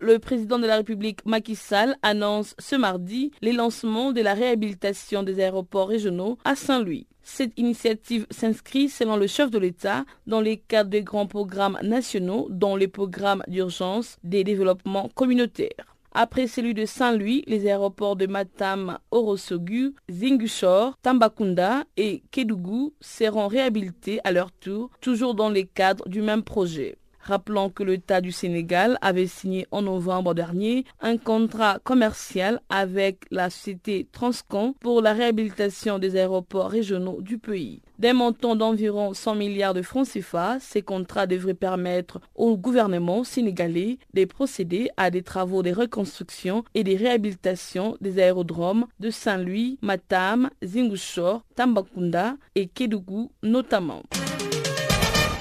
[0.00, 5.24] Le président de la République Macky Sall annonce ce mardi les lancements de la réhabilitation
[5.24, 7.08] des aéroports régionaux à Saint-Louis.
[7.24, 12.46] Cette initiative s'inscrit, selon le chef de l'État, dans les cadres des grands programmes nationaux,
[12.50, 15.96] dont les programmes d'urgence des développements communautaires.
[16.12, 24.20] Après celui de Saint-Louis, les aéroports de Matam, Orosogu, Zingushore, Tambakunda et Kedougou seront réhabilités
[24.22, 26.96] à leur tour, toujours dans les cadres du même projet.
[27.28, 33.50] Rappelons que l'État du Sénégal avait signé en novembre dernier un contrat commercial avec la
[33.50, 37.82] société Transcon pour la réhabilitation des aéroports régionaux du pays.
[37.98, 43.98] D'un montant d'environ 100 milliards de francs CFA, ces contrats devraient permettre au gouvernement sénégalais
[44.14, 50.48] de procéder à des travaux de reconstruction et de réhabilitation des aérodromes de Saint-Louis, Matam,
[50.64, 54.02] Zingushore, Tambakunda et Kédougou notamment.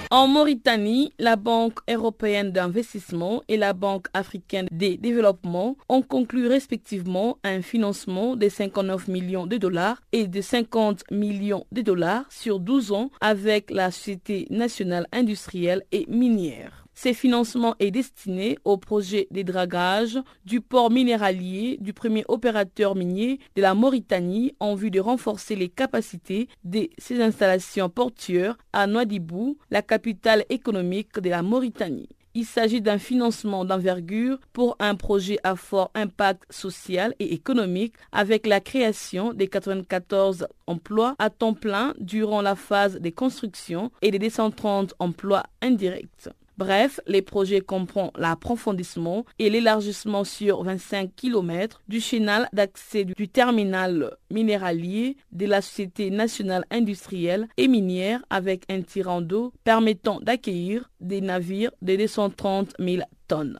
[0.09, 7.37] En Mauritanie, la Banque européenne d'investissement et la Banque africaine de développement ont conclu respectivement
[7.43, 12.93] un financement de 59 millions de dollars et de 50 millions de dollars sur 12
[12.93, 16.86] ans avec la Société nationale industrielle et minière.
[16.99, 23.37] Ces financements est destiné au projet des dragages du port minéralier du premier opérateur minier
[23.55, 29.59] de la Mauritanie en vue de renforcer les capacités de ces installations portuaires à Nouadhibou,
[29.69, 32.09] la capitale économique de la Mauritanie.
[32.33, 38.47] Il s'agit d'un financement d'envergure pour un projet à fort impact social et économique avec
[38.47, 44.17] la création des 94 emplois à temps plein durant la phase des constructions et des
[44.17, 46.29] 230 emplois indirects.
[46.57, 54.17] Bref, les projets comprennent l'approfondissement et l'élargissement sur 25 km du chenal d'accès du terminal
[54.31, 61.21] minéralier de la Société nationale industrielle et minière avec un tirant d'eau permettant d'accueillir des
[61.21, 63.59] navires de 230 000 tonnes.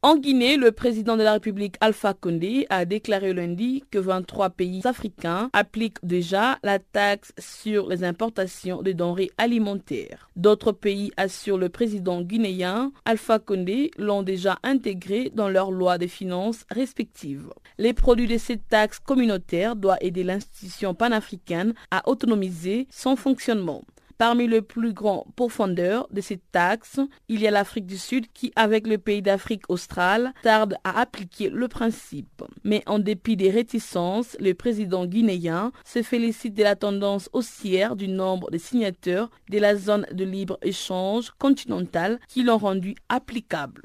[0.00, 4.80] En Guinée, le président de la République Alpha Condé a déclaré lundi que 23 pays
[4.84, 10.30] africains appliquent déjà la taxe sur les importations de denrées alimentaires.
[10.36, 16.06] D'autres pays, assure le président guinéen Alpha Condé, l'ont déjà intégré dans leurs lois de
[16.06, 17.52] finances respectives.
[17.76, 23.82] Les produits de cette taxe communautaire doivent aider l'institution panafricaine à autonomiser son fonctionnement.
[24.18, 26.98] Parmi les plus grands profondeurs de cette taxe,
[27.28, 31.50] il y a l'Afrique du Sud qui, avec le pays d'Afrique australe, tarde à appliquer
[31.50, 32.42] le principe.
[32.64, 38.08] Mais en dépit des réticences, le président guinéen se félicite de la tendance haussière du
[38.08, 43.82] nombre de signateurs de la zone de libre-échange continentale qui l'ont rendu applicable.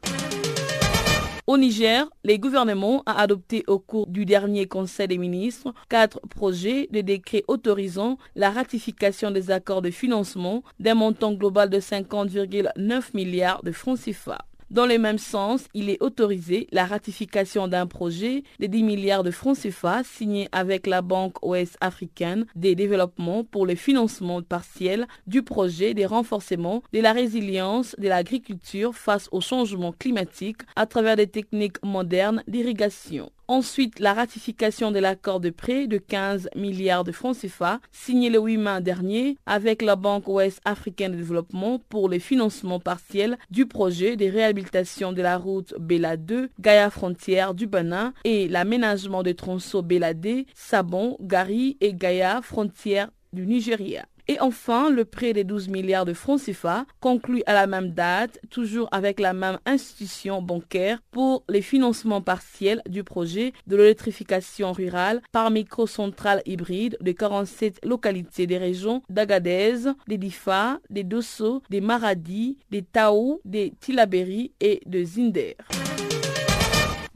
[1.45, 6.87] Au Niger, les gouvernements ont adopté au cours du dernier Conseil des ministres quatre projets
[6.89, 13.61] de décrets autorisant la ratification des accords de financement d'un montant global de 50,9 milliards
[13.61, 14.45] de francs CFA.
[14.73, 19.29] Dans le même sens, il est autorisé la ratification d'un projet de 10 milliards de
[19.29, 25.43] francs CFA signé avec la Banque ouest africaine des développements pour le financement partiel du
[25.43, 31.27] projet de renforcement de la résilience de l'agriculture face au changement climatique à travers des
[31.27, 33.31] techniques modernes d'irrigation.
[33.53, 38.39] Ensuite, la ratification de l'accord de prêt de 15 milliards de francs CFA signé le
[38.39, 43.67] 8 mai dernier avec la Banque Ouest africaine de développement pour le financement partiel du
[43.67, 49.33] projet de réhabilitation de la route Bela 2, Gaïa Frontière du Benin et l'aménagement de
[49.33, 54.07] tronçons Bela D, Sabon, Gari et Gaïa Frontière du Nigeria.
[54.27, 58.39] Et enfin, le prêt des 12 milliards de francs CFA, conclu à la même date,
[58.49, 65.21] toujours avec la même institution bancaire, pour les financements partiels du projet de l'électrification rurale
[65.31, 72.57] par microcentrale hybride de 47 localités des régions d'Agadez, des Difa, des Dosso, des Maradi,
[72.71, 75.55] des Tao, des Tilaberi et de Zinder.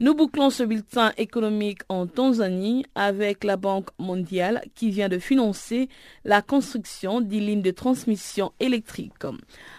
[0.00, 5.88] Nous bouclons ce bulletin économique en Tanzanie avec la Banque mondiale qui vient de financer
[6.24, 9.24] la construction d'une ligne de transmission électrique.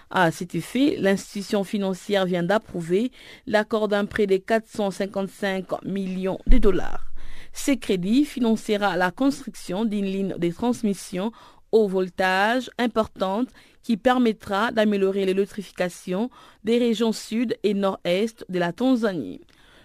[0.09, 3.13] À cet effet, l'institution financière vient d'approuver
[3.47, 7.13] l'accord d'un prêt de 455 millions de dollars.
[7.53, 11.32] Ces crédits financera la construction d'une ligne de transmission
[11.72, 13.47] au voltage importante
[13.84, 16.30] qui permettra d'améliorer l'électrification
[16.65, 19.39] des régions sud et nord-est de la Tanzanie.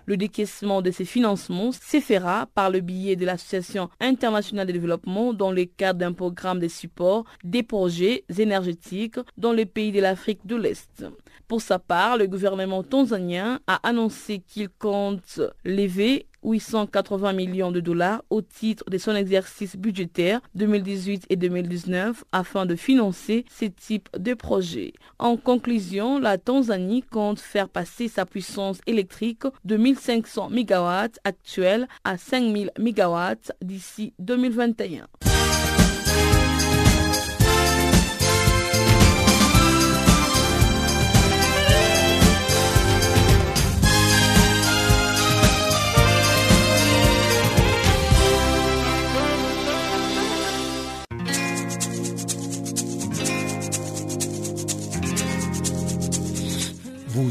[0.06, 5.50] Le décaissement de ces financements s'effera par le biais de l'Association internationale de développement dans
[5.50, 10.56] le cadre d'un programme de support des projets énergétiques dans les pays de l'Afrique de
[10.56, 11.04] l'Est.
[11.48, 18.22] Pour sa part, le gouvernement tanzanien a annoncé qu'il compte lever 880 millions de dollars
[18.30, 24.34] au titre de son exercice budgétaire 2018 et 2019 afin de financer ce type de
[24.34, 24.92] projet.
[25.18, 32.18] En conclusion, la Tanzanie compte faire passer sa puissance électrique de 1500 MW actuelle à
[32.18, 35.33] 5000 MW d'ici 2021.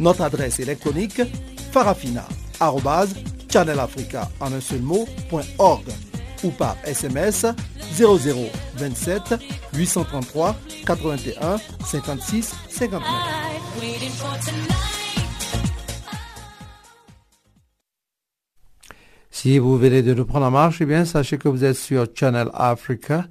[0.00, 1.20] Notre adresse électronique
[1.72, 4.28] farafina.channelafrica
[6.42, 7.46] ou par SMS
[7.96, 9.34] 0027
[9.74, 13.02] 833 81 56 59.
[19.30, 22.06] Si vous venez de nous prendre en marche, eh bien, sachez que vous êtes sur
[22.14, 23.26] Channel Africa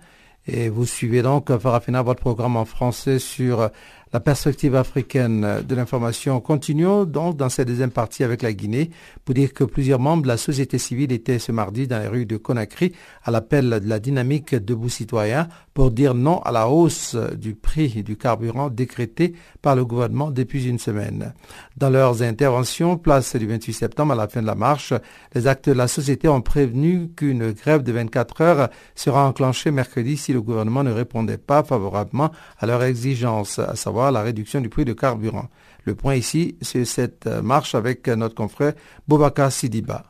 [0.45, 3.69] et vous suivez donc Farafina, votre programme en français sur
[4.13, 8.91] la perspective africaine de l'information continue donc dans cette deuxième partie avec la Guinée
[9.25, 12.27] pour dire que plusieurs membres de la société civile étaient ce mardi dans les rues
[12.27, 12.93] de Conakry
[13.23, 18.03] à l'appel de la dynamique debout citoyen pour dire non à la hausse du prix
[18.03, 21.33] du carburant décrété par le gouvernement depuis une semaine.
[21.77, 24.93] Dans leurs interventions, place du 28 septembre à la fin de la marche,
[25.33, 30.17] les acteurs de la société ont prévenu qu'une grève de 24 heures sera enclenchée mercredi
[30.17, 34.69] si le gouvernement ne répondait pas favorablement à leurs exigences, à savoir la réduction du
[34.69, 35.49] prix de carburant.
[35.85, 38.73] Le point ici, c'est cette marche avec notre confrère
[39.07, 40.03] Bobaka Sidiba.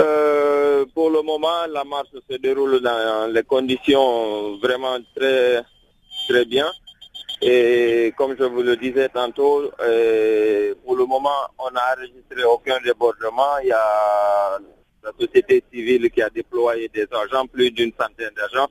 [0.00, 0.45] Euh,
[0.96, 5.62] pour le moment, la marche se déroule dans les conditions vraiment très,
[6.26, 6.72] très bien.
[7.42, 12.78] Et comme je vous le disais tantôt, euh, pour le moment, on n'a enregistré aucun
[12.82, 13.58] débordement.
[13.62, 14.58] Il y a
[15.04, 18.70] la société civile qui a déployé des agents, plus d'une centaine d'agents,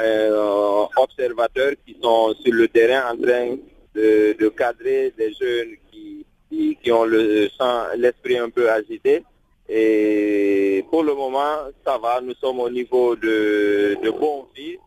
[0.00, 3.54] euh, observateurs qui sont sur le terrain en train
[3.94, 7.50] de, cadrer des jeunes qui, ont le
[7.98, 9.22] l'esprit un peu agité.
[9.68, 12.20] Et pour le moment, ça va.
[12.20, 14.78] Nous sommes au niveau de, de Bonfils.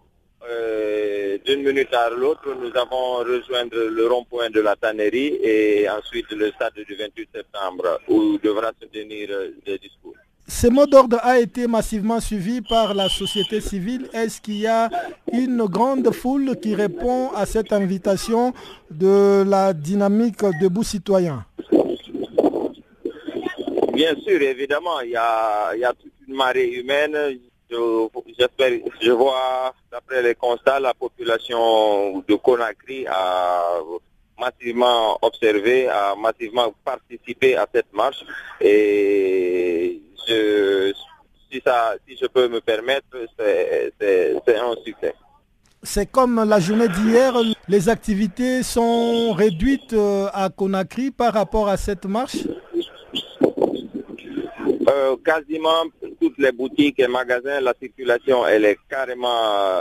[0.50, 6.32] Euh, d'une minute à l'autre, nous avons rejoindre le rond-point de la tannerie et ensuite
[6.32, 9.28] le stade du 28 septembre où devra se tenir
[9.66, 10.16] des discours.
[10.48, 14.10] Ce mot d'ordre a été massivement suivi par la société civile.
[14.14, 14.90] Est-ce qu'il y a
[15.32, 18.54] une grande foule qui répond à cette invitation
[18.90, 21.46] de la dynamique debout citoyen?
[24.00, 27.38] Bien sûr, évidemment, il y a, toute une marée humaine.
[27.70, 33.74] Je vois, d'après les constats, la population de Conakry a
[34.40, 38.24] massivement observé, a massivement participé à cette marche.
[38.62, 43.92] Et si, ça, si je peux me permettre, c'est
[44.48, 45.14] un succès.
[45.84, 47.34] C'est comme la journée d'hier,
[47.68, 52.38] les activités sont réduites euh, à Conakry par rapport à cette marche?
[54.90, 55.84] Euh, Quasiment
[56.20, 59.28] toutes les boutiques et magasins, la circulation elle est carrément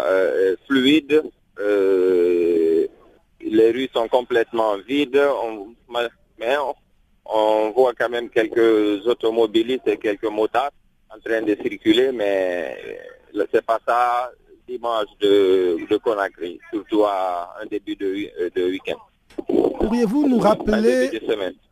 [0.06, 1.22] euh, fluide.
[3.40, 5.20] les rues sont complètement vides,
[6.38, 6.56] mais
[7.24, 10.70] on, voit quand même quelques automobilistes et quelques motards
[11.10, 12.76] en train de circuler, mais
[13.52, 14.30] c'est pas ça
[14.68, 18.98] dimanche de, de Conakry, surtout à un début de, de week-end.
[19.78, 21.10] Pourriez-vous nous rappeler,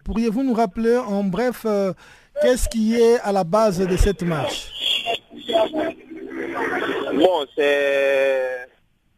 [0.05, 1.93] pourriez-vous nous rappeler en bref euh,
[2.41, 4.71] qu'est-ce qui est à la base de cette marche?
[7.15, 8.69] Bon, c'est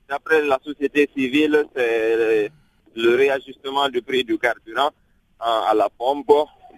[0.09, 2.51] d'après la société civile, c'est
[2.95, 4.91] le réajustement du prix du carburant
[5.41, 6.31] à la pompe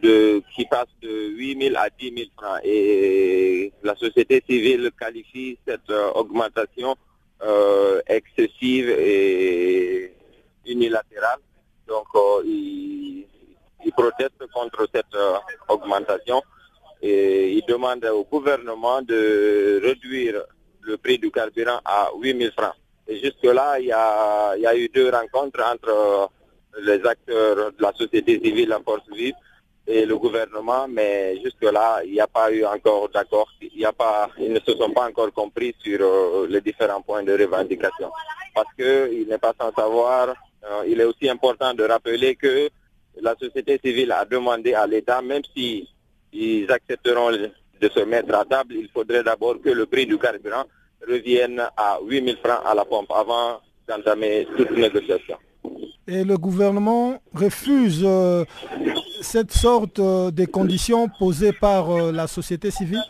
[0.03, 2.61] qui passe de 8 000 à 10 000 francs.
[2.65, 6.97] Et la société civile qualifie cette euh, augmentation
[7.43, 10.13] euh, excessive et
[10.67, 11.41] unilatérale.
[11.87, 12.43] Donc, euh,
[13.85, 15.17] ils, protestent contre cette
[15.69, 16.43] augmentation
[17.03, 20.43] et ils demandent au gouvernement de réduire
[20.83, 22.75] le prix du carburant à 8 000 francs.
[23.09, 26.31] Et jusque-là, il y a, eu deux rencontres entre
[26.81, 29.35] les acteurs de la société civile, la force vive,
[29.87, 33.49] et le gouvernement, mais jusque-là, il n'y a pas eu encore d'accord.
[33.61, 38.11] Ils ne se sont pas encore compris sur euh, les différents points de revendication.
[38.55, 40.29] Parce qu'il n'est pas sans savoir,
[40.65, 42.69] euh, il est aussi important de rappeler que
[43.21, 45.89] la société civile a demandé à l'État, même si
[46.33, 50.65] ils accepteront de se mettre à table, il faudrait d'abord que le prix du carburant
[51.07, 55.37] revienne à 8 000 francs à la pompe avant d'entamer toute négociation.
[56.07, 58.45] Et le gouvernement refuse euh,
[59.21, 63.03] cette sorte euh, de conditions posées par euh, la société civile?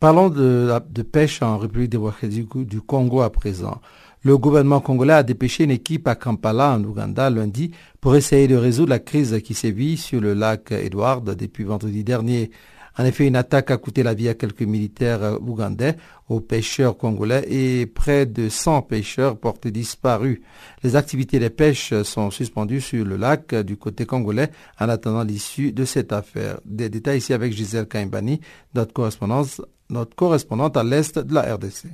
[0.00, 3.80] Parlons de, de, pêche en République démocratique du Congo à présent.
[4.22, 8.54] Le gouvernement congolais a dépêché une équipe à Kampala, en Ouganda, lundi, pour essayer de
[8.56, 12.50] résoudre la crise qui sévit sur le lac Edward depuis vendredi dernier.
[12.98, 15.96] En effet, une attaque a coûté la vie à quelques militaires ougandais,
[16.28, 20.40] aux pêcheurs congolais et près de 100 pêcheurs portés disparus.
[20.82, 25.72] Les activités de pêche sont suspendues sur le lac du côté congolais en attendant l'issue
[25.72, 26.60] de cette affaire.
[26.64, 28.40] Des détails ici avec Gisèle Kaimbani,
[28.74, 31.86] notre correspondante à l'est de la RDC.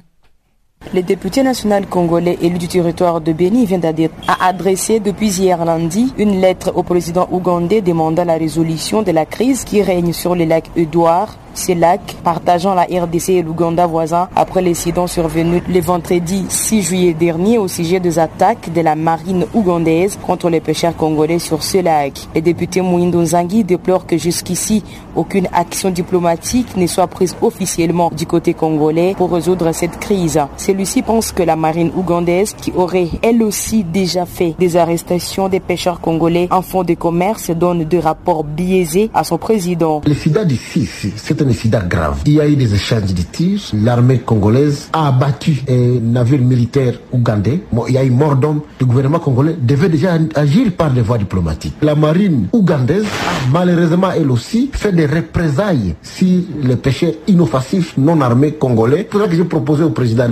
[0.93, 6.41] Le député national congolais élu du territoire de Béni vient d'adresser depuis hier lundi une
[6.41, 10.71] lettre au président ougandais demandant la résolution de la crise qui règne sur le lac
[10.77, 16.83] Edouard ces lacs partageant la RDC et l'Ouganda voisin après l'incident survenu le vendredi 6
[16.83, 21.63] juillet dernier au sujet des attaques de la marine ougandaise contre les pêcheurs congolais sur
[21.63, 22.27] ce lac.
[22.35, 24.83] Le député Mouindo Nzangi déplore que jusqu'ici
[25.15, 30.41] aucune action diplomatique ne soit prise officiellement du côté congolais pour résoudre cette crise.
[30.75, 35.61] Celui-ci pense que la marine ougandaise, qui aurait elle aussi déjà fait des arrestations des
[35.61, 40.03] pêcheurs congolais en fonds de commerce, donne des rapports biaisés à son président.
[40.05, 42.23] Le FIDA du c'est un incident grave.
[42.27, 43.61] Il y a eu des échanges de tirs.
[43.73, 47.61] L'armée congolaise a abattu un navire militaire ougandais.
[47.87, 48.63] il y a eu mort d'homme.
[48.81, 51.77] Le gouvernement congolais devait déjà agir par des voies diplomatiques.
[51.83, 58.21] La marine ougandaise a malheureusement elle aussi fait des représailles sur les pêcheurs inoffensifs non
[58.21, 58.99] armés congolais.
[58.99, 60.29] C'est pour ça que j'ai proposé au président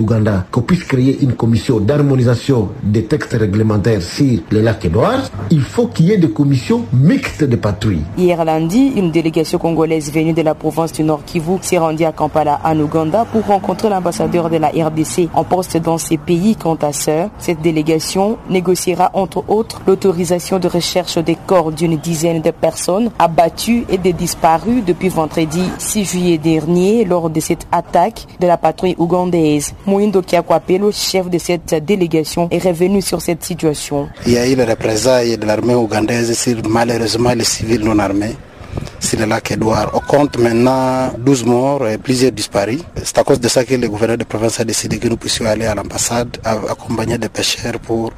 [0.51, 5.29] qu'on puisse créer une commission d'harmonisation des textes réglementaires sur le lac Edouard.
[5.49, 8.03] Il faut qu'il y ait des commissions mixtes de patrouille.
[8.17, 12.11] Hier lundi, une délégation congolaise venue de la province du Nord Kivu s'est rendu à
[12.11, 16.77] Kampala en Ouganda pour rencontrer l'ambassadeur de la RDC en poste dans ces pays quant
[16.81, 17.29] à ça.
[17.37, 23.85] Cette délégation négociera entre autres l'autorisation de recherche des corps d'une dizaine de personnes abattues
[23.89, 28.95] et des disparus depuis vendredi 6 juillet dernier lors de cette attaque de la patrouille
[28.97, 29.73] ougandaise.
[30.23, 34.09] Kiakwapelo, chef de cette délégation, est revenu sur cette situation.
[34.25, 38.35] Il y a eu les représailles de l'armée ougandaise sur malheureusement les civils non armés
[38.99, 39.91] c'est le lac Edouard.
[39.93, 42.81] On compte maintenant 12 morts et plusieurs disparus.
[43.03, 45.45] C'est à cause de ça que le gouverneur de province a décidé que nous puissions
[45.45, 48.11] aller à l'ambassade accompagner des pêcheurs pour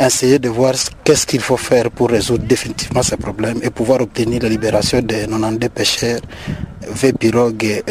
[0.00, 0.74] essayer de voir
[1.04, 5.26] qu'est-ce qu'il faut faire pour résoudre définitivement ces problèmes et pouvoir obtenir la libération des
[5.26, 6.20] 92 pêcheurs,
[6.90, 7.82] 20 pirogues et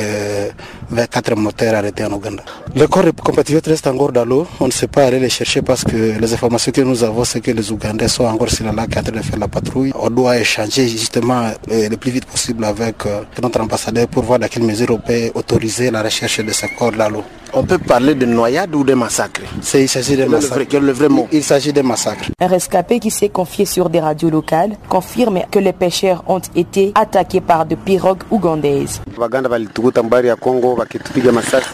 [0.92, 2.44] avec quatre moteurs arrêtés en Ouganda.
[2.76, 4.48] Le corps de compatriotes reste encore dans l'eau.
[4.60, 7.42] On ne sait pas aller les chercher parce que les informations que nous avons, c'est
[7.42, 9.92] que les Ougandais sont encore sur la lac en train de faire la patrouille.
[10.00, 14.40] On doit échanger justement euh, le plus vite possible avec euh, notre ambassadeur pour voir
[14.40, 17.24] dans quelle mesure on peut autoriser la recherche de ces corps dans l'eau.
[17.56, 19.42] On peut parler de noyade ou de massacre
[19.76, 20.76] Il s'agit de massacre.
[20.80, 21.28] Le vrai mot.
[21.32, 22.32] Il s'agit de massacre.
[22.40, 26.94] Un rescapé qui s'est confié sur des radios locales confirme que les pêcheurs ont été
[26.96, 28.83] attaqués par de pirogues ougandaises.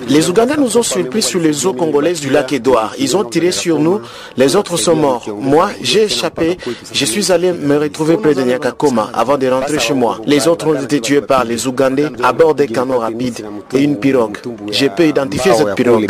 [0.07, 2.93] Les Ougandais nous ont surpris sur les eaux congolaises du lac Édouard.
[2.99, 4.01] Ils ont tiré sur nous.
[4.37, 5.25] Les autres sont morts.
[5.39, 6.57] Moi, j'ai échappé.
[6.91, 10.19] Je suis allé me retrouver près de Nyakakoma avant de rentrer chez moi.
[10.25, 13.97] Les autres ont été tués par les Ougandais à bord des canaux rapides et une
[13.97, 14.37] pirogue.
[14.71, 16.07] J'ai pu identifier cette pirogue.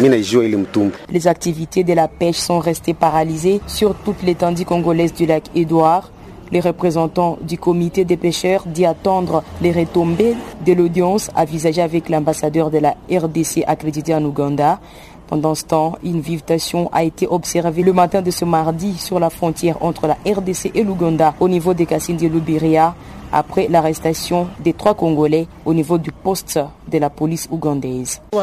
[1.11, 6.09] Les activités de la pêche sont restées paralysées sur toute l'étendue congolaise du lac Édouard.
[6.51, 10.35] Les représentants du comité des pêcheurs dit attendre les retombées
[10.65, 14.79] de l'audience envisagée avec l'ambassadeur de la RDC accrédité en Ouganda.
[15.27, 19.29] Pendant ce temps, une invitation a été observée le matin de ce mardi sur la
[19.29, 22.95] frontière entre la RDC et l'Ouganda au niveau des Cassines de Lubiria
[23.31, 26.59] après l'arrestation des trois Congolais au niveau du poste
[26.91, 28.19] de la police ougandaise.
[28.33, 28.39] On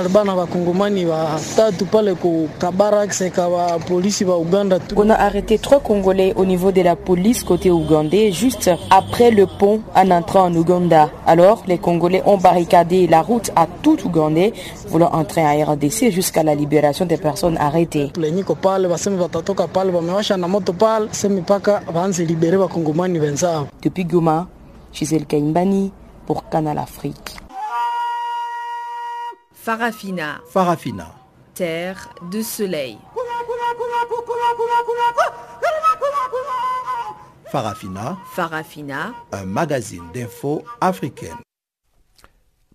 [5.11, 9.81] a arrêté trois Congolais au niveau de la police côté ougandais juste après le pont
[9.95, 11.11] en entrant en Ouganda.
[11.27, 14.53] Alors, les Congolais ont barricadé la route à tout Ougandais
[14.89, 18.13] voulant entrer en RDC jusqu'à la libération des personnes arrêtées.
[23.83, 24.47] Depuis Goma,
[24.97, 25.93] Gisèle Kaimbani
[26.25, 27.37] pour Canal Afrique.
[29.53, 30.41] Farafina.
[30.49, 31.15] Farafina.
[31.53, 32.97] Terre de soleil.
[37.53, 38.17] Farafina.
[38.33, 39.13] Farafina.
[39.33, 41.37] Un magazine d'infos africaine.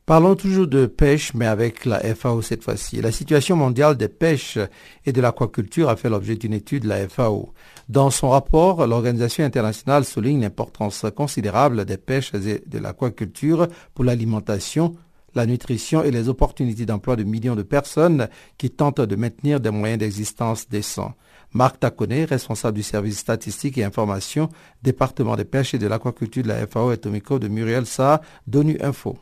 [0.05, 3.01] Parlons toujours de pêche, mais avec la FAO cette fois-ci.
[3.01, 4.59] La situation mondiale des pêches
[5.05, 7.53] et de l'aquaculture a fait l'objet d'une étude de la FAO.
[7.89, 14.95] Dans son rapport, l'organisation internationale souligne l'importance considérable des pêches et de l'aquaculture pour l'alimentation,
[15.35, 18.27] la nutrition et les opportunités d'emploi de millions de personnes
[18.57, 21.13] qui tentent de maintenir des moyens d'existence décents.
[21.53, 24.49] Marc Taconet, responsable du service statistique et information,
[24.81, 28.21] département des pêches et de l'aquaculture de la FAO, est au micro de Muriel Sa,
[28.47, 29.17] d'ONU Info.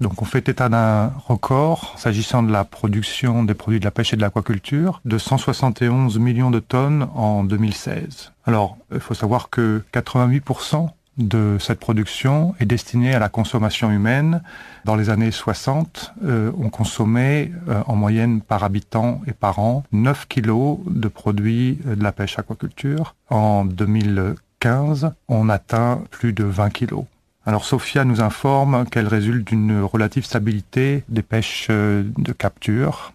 [0.00, 4.12] Donc on fait état d'un record s'agissant de la production des produits de la pêche
[4.12, 8.32] et de l'aquaculture de 171 millions de tonnes en 2016.
[8.44, 14.42] Alors il faut savoir que 88% de cette production est destinée à la consommation humaine.
[14.84, 19.84] Dans les années 60, euh, on consommait euh, en moyenne par habitant et par an
[19.92, 23.14] 9 kilos de produits de la pêche aquaculture.
[23.30, 27.04] En 2015, on atteint plus de 20 kilos.
[27.48, 33.12] Alors Sophia nous informe qu'elle résulte d'une relative stabilité des pêches euh, de capture,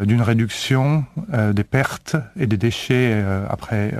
[0.00, 1.04] euh, d'une réduction
[1.34, 3.94] euh, des pertes et des déchets après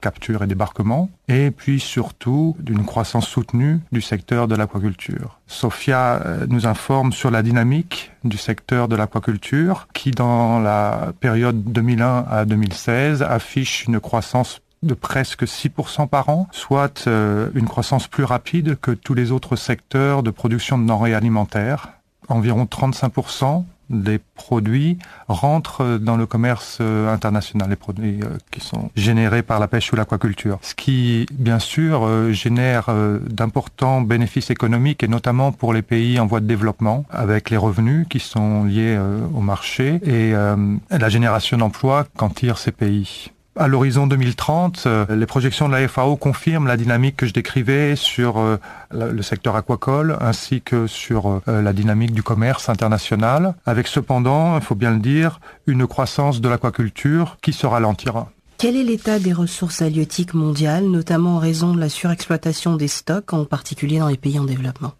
[0.00, 5.38] capture et débarquement, et puis surtout d'une croissance soutenue du secteur de l'aquaculture.
[5.46, 12.24] Sophia nous informe sur la dynamique du secteur de l'aquaculture qui dans la période 2001
[12.28, 18.24] à 2016 affiche une croissance de presque 6% par an, soit euh, une croissance plus
[18.24, 21.88] rapide que tous les autres secteurs de production de denrées alimentaires.
[22.28, 28.88] Environ 35% des produits rentrent dans le commerce euh, international, les produits euh, qui sont
[28.94, 30.58] générés par la pêche ou l'aquaculture.
[30.62, 32.86] Ce qui, bien sûr, génère
[33.28, 38.06] d'importants bénéfices économiques et notamment pour les pays en voie de développement, avec les revenus
[38.08, 38.98] qui sont liés
[39.34, 43.30] au marché et la génération d'emplois qu'en tirent ces pays.
[43.60, 47.94] À l'horizon 2030, euh, les projections de la FAO confirment la dynamique que je décrivais
[47.94, 48.56] sur euh,
[48.90, 54.62] le secteur aquacole ainsi que sur euh, la dynamique du commerce international, avec cependant, il
[54.62, 58.30] faut bien le dire, une croissance de l'aquaculture qui se ralentira.
[58.56, 63.34] Quel est l'état des ressources halieutiques mondiales, notamment en raison de la surexploitation des stocks,
[63.34, 64.94] en particulier dans les pays en développement?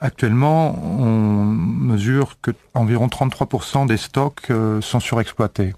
[0.00, 5.74] Actuellement, on mesure que environ 33% des stocks sont surexploités.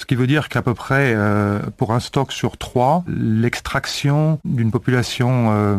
[0.00, 4.70] Ce qui veut dire qu'à peu près, euh, pour un stock sur trois, l'extraction d'une
[4.70, 5.76] population euh,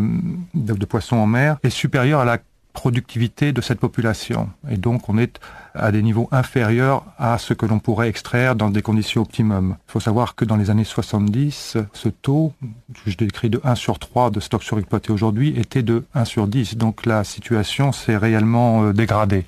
[0.53, 2.37] de, poissons en mer est supérieure à la
[2.71, 4.47] productivité de cette population.
[4.69, 5.39] Et donc, on est
[5.73, 9.75] à des niveaux inférieurs à ce que l'on pourrait extraire dans des conditions optimum.
[9.87, 12.53] Il faut savoir que dans les années 70, ce taux,
[13.03, 16.47] que je décris de 1 sur 3 de stocks surexploités aujourd'hui, était de 1 sur
[16.47, 16.77] 10.
[16.77, 19.45] Donc la situation s'est réellement euh, dégradée.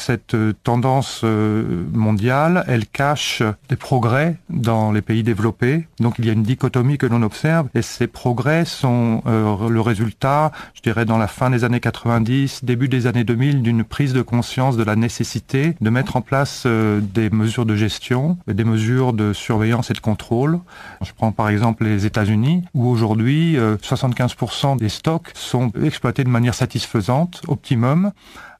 [0.00, 5.86] Cette euh, tendance euh, mondiale, elle cache des progrès dans les pays développés.
[5.98, 9.80] Donc il y a une dichotomie que l'on observe et ces progrès sont euh, le
[9.82, 14.14] résultat, je dirais, dans la fin des années 90, début des années 2000, d'une prise
[14.14, 19.12] de conscience de la nécessité de mettre en place des mesures de gestion, des mesures
[19.12, 20.60] de surveillance et de contrôle.
[21.02, 26.54] Je prends par exemple les États-Unis où aujourd'hui 75% des stocks sont exploités de manière
[26.54, 28.12] satisfaisante, optimum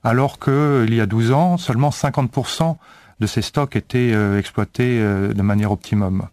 [0.03, 2.77] alors qu'il y a 12 ans, seulement 50%
[3.21, 6.29] de ces stocks étaient euh, exploités euh, de manière optimum.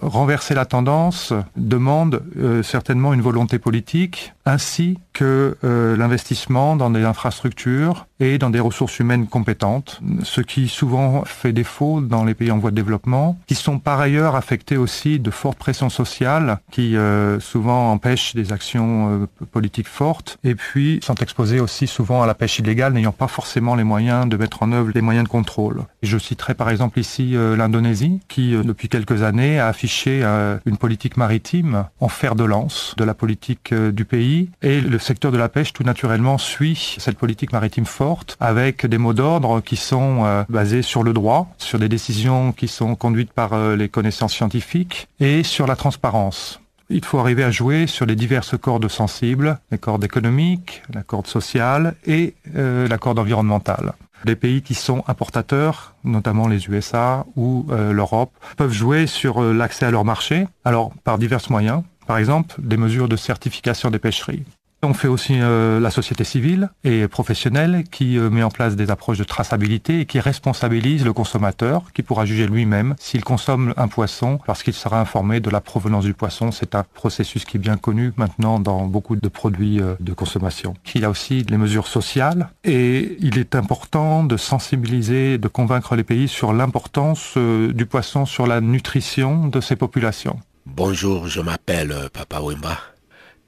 [0.00, 8.06] Renverser la tendance demande euh, certainement une volonté politique ainsi que l'investissement dans des infrastructures
[8.20, 12.58] et dans des ressources humaines compétentes, ce qui souvent fait défaut dans les pays en
[12.58, 17.40] voie de développement, qui sont par ailleurs affectés aussi de fortes pressions sociales qui euh,
[17.40, 22.34] souvent empêchent des actions euh, politiques fortes et puis sont exposés aussi souvent à la
[22.34, 25.82] pêche illégale n'ayant pas forcément les moyens de mettre en œuvre les moyens de contrôle.
[26.02, 30.22] Je citerai par exemple ici euh, l'Indonésie qui depuis quelques années a affiché
[30.66, 35.32] une politique maritime en fer de lance de la politique du pays et le secteur
[35.32, 39.76] de la pêche tout naturellement suit cette politique maritime forte avec des mots d'ordre qui
[39.76, 43.88] sont euh, basés sur le droit, sur des décisions qui sont conduites par euh, les
[43.88, 46.60] connaissances scientifiques et sur la transparence.
[46.88, 51.26] Il faut arriver à jouer sur les diverses cordes sensibles, les cordes économiques, la corde
[51.26, 53.92] sociale et euh, la corde environnementale.
[54.24, 59.90] Les pays qui sont importateurs, notamment les USA ou l'Europe, peuvent jouer sur l'accès à
[59.90, 61.82] leur marché, alors par divers moyens.
[62.06, 64.44] Par exemple, des mesures de certification des pêcheries.
[64.82, 68.90] On fait aussi euh, la société civile et professionnelle qui euh, met en place des
[68.90, 73.88] approches de traçabilité et qui responsabilise le consommateur qui pourra juger lui-même s'il consomme un
[73.88, 76.52] poisson parce qu'il sera informé de la provenance du poisson.
[76.52, 80.74] C'est un processus qui est bien connu maintenant dans beaucoup de produits euh, de consommation.
[80.94, 85.96] Il y a aussi les mesures sociales et il est important de sensibiliser, de convaincre
[85.96, 90.38] les pays sur l'importance du poisson sur la nutrition de ces populations.
[90.66, 92.76] Bonjour, je m'appelle Papa Wimba.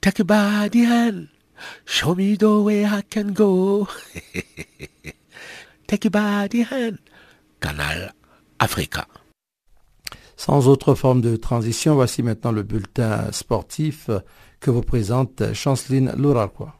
[0.00, 1.26] Take a body hand.
[1.84, 3.88] Show me the way I can go.
[5.88, 6.98] Take a body hand.
[7.60, 8.14] Canal
[8.60, 9.08] Africa.
[10.36, 14.08] Sans autre forme de transition, voici maintenant le bulletin sportif
[14.60, 16.77] que vous présente Chanceline Lourarquois.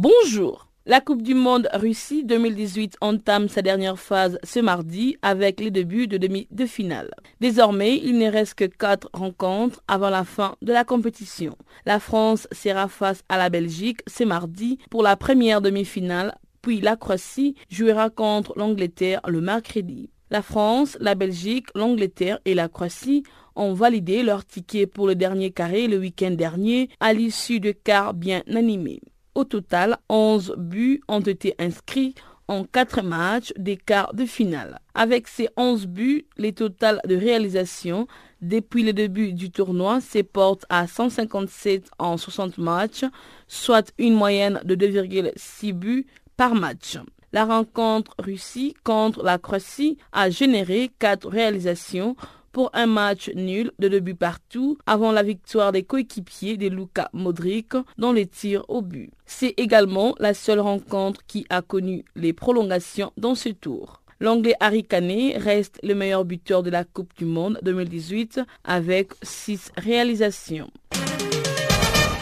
[0.00, 0.68] Bonjour.
[0.86, 6.06] La Coupe du Monde Russie 2018 entame sa dernière phase ce mardi avec les débuts
[6.06, 7.10] de demi de finale.
[7.40, 11.58] Désormais, il ne reste que quatre rencontres avant la fin de la compétition.
[11.84, 16.94] La France sera face à la Belgique ce mardi pour la première demi-finale, puis la
[16.94, 20.10] Croatie jouera contre l'Angleterre le mercredi.
[20.30, 23.24] La France, la Belgique, l'Angleterre et la Croatie
[23.56, 28.14] ont validé leur ticket pour le dernier carré le week-end dernier à l'issue de quarts
[28.14, 29.00] bien animés.
[29.38, 32.16] Au total, 11 buts ont été inscrits
[32.48, 34.80] en 4 matchs des quarts de finale.
[34.94, 38.08] Avec ces 11 buts, les totales de réalisation
[38.42, 43.04] depuis le début du tournoi se portent à 157 en 60 matchs,
[43.46, 46.98] soit une moyenne de 2,6 buts par match.
[47.32, 52.16] La rencontre Russie contre la Croatie a généré 4 réalisations
[52.52, 57.10] pour un match nul de deux buts partout avant la victoire des coéquipiers de Luka
[57.12, 59.10] Modric dans les tirs au but.
[59.26, 64.02] C'est également la seule rencontre qui a connu les prolongations dans ce tour.
[64.20, 69.70] L'anglais Harry Kane reste le meilleur buteur de la Coupe du Monde 2018 avec six
[69.76, 70.70] réalisations.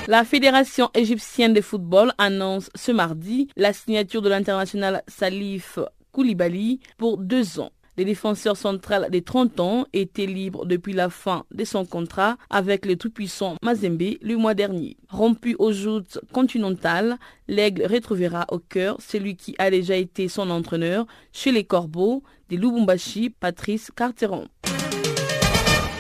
[0.07, 5.79] La Fédération égyptienne de football annonce ce mardi la signature de l'international Salif
[6.13, 7.73] Koulibaly pour deux ans.
[7.99, 12.85] Le défenseur central des 30 ans était libre depuis la fin de son contrat avec
[12.85, 14.99] le tout-puissant Mazembe le mois dernier.
[15.09, 17.17] Rompu aux joutes continentales,
[17.49, 22.57] l'Aigle retrouvera au cœur celui qui a déjà été son entraîneur chez les Corbeaux de
[22.57, 24.47] Lubumbashi, Patrice Carteron.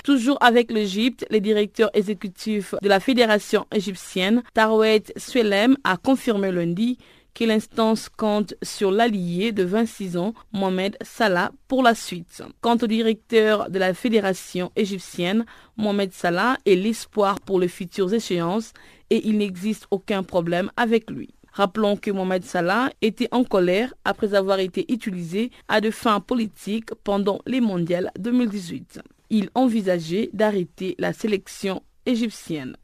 [0.04, 6.98] Toujours avec l'Égypte, le directeur exécutif de la fédération égyptienne, Tarwet Suelem, a confirmé lundi
[7.36, 12.42] que l'instance compte sur l'allié de 26 ans, Mohamed Salah, pour la suite.
[12.62, 15.44] Quant au directeur de la fédération égyptienne,
[15.76, 18.72] Mohamed Salah est l'espoir pour les futures échéances
[19.10, 21.34] et il n'existe aucun problème avec lui.
[21.52, 26.94] Rappelons que Mohamed Salah était en colère après avoir été utilisé à de fins politiques
[27.04, 29.00] pendant les mondiales 2018.
[29.28, 32.76] Il envisageait d'arrêter la sélection égyptienne.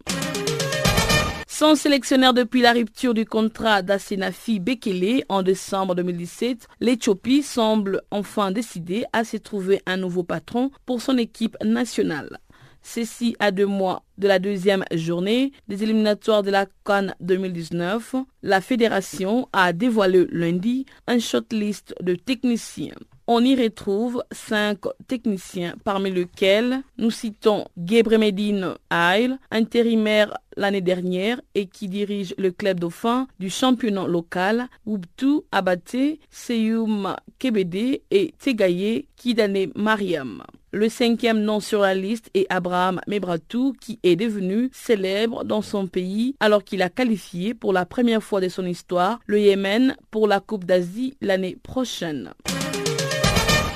[1.62, 8.50] Sans sélectionnaire depuis la rupture du contrat d'Asenafi Bekele en décembre 2017, l'Éthiopie semble enfin
[8.50, 12.40] décider à se trouver un nouveau patron pour son équipe nationale.
[12.82, 18.60] Ceci à deux mois de la deuxième journée des éliminatoires de la Cannes 2019, la
[18.60, 22.96] fédération a dévoilé lundi un shortlist de techniciens.
[23.29, 31.66] On y retrouve cinq techniciens, parmi lesquels nous citons Gebremedine Ail, intérimaire l'année dernière et
[31.66, 39.70] qui dirige le club dauphin du championnat local, Wubtu Abate, Seyoum Kebede et Tegaye Kidane
[39.77, 40.43] Mariam.
[40.73, 45.87] Le cinquième nom sur la liste est Abraham Mebratou qui est devenu célèbre dans son
[45.87, 50.27] pays alors qu'il a qualifié pour la première fois de son histoire le Yémen pour
[50.27, 52.33] la Coupe d'Asie l'année prochaine.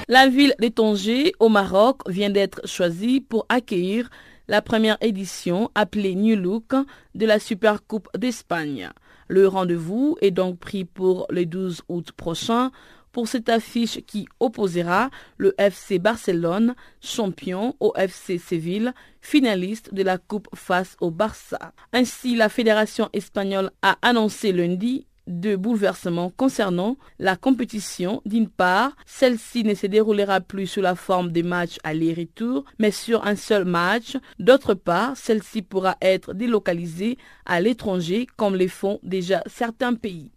[0.09, 4.09] La ville de au Maroc vient d'être choisie pour accueillir
[4.47, 6.75] la première édition appelée New Look
[7.17, 8.89] de la Super Coupe d'Espagne.
[9.27, 12.71] Le rendez-vous est donc pris pour le 12 août prochain
[13.11, 20.19] pour cette affiche qui opposera le FC Barcelone, champion, au FC Séville, finaliste de la
[20.19, 21.73] Coupe face au Barça.
[21.93, 28.22] Ainsi, la Fédération espagnole a annoncé lundi de bouleversements concernant la compétition.
[28.24, 33.27] D'une part, celle-ci ne se déroulera plus sous la forme des matchs aller-retour, mais sur
[33.27, 34.16] un seul match.
[34.39, 40.31] D'autre part, celle-ci pourra être délocalisée à l'étranger comme les font déjà certains pays.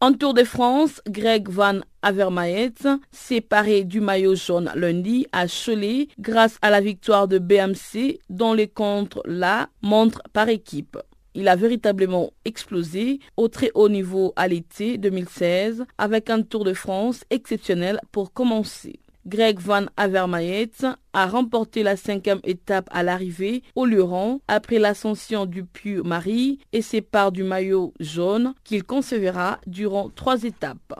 [0.00, 2.74] En Tour de France, Greg Van Avermaet,
[3.12, 8.68] séparé du maillot jaune lundi à Cholet grâce à la victoire de BMC dont les
[8.68, 10.98] contre la montrent par équipe.
[11.38, 16.72] Il a véritablement explosé au très haut niveau à l'été 2016 avec un Tour de
[16.72, 19.00] France exceptionnel pour commencer.
[19.26, 20.70] Greg Van Avermaet
[21.12, 26.80] a remporté la cinquième étape à l'arrivée au Luron après l'ascension du Puy Marie et
[26.80, 30.94] sépare du maillot jaune qu'il concevra durant trois étapes.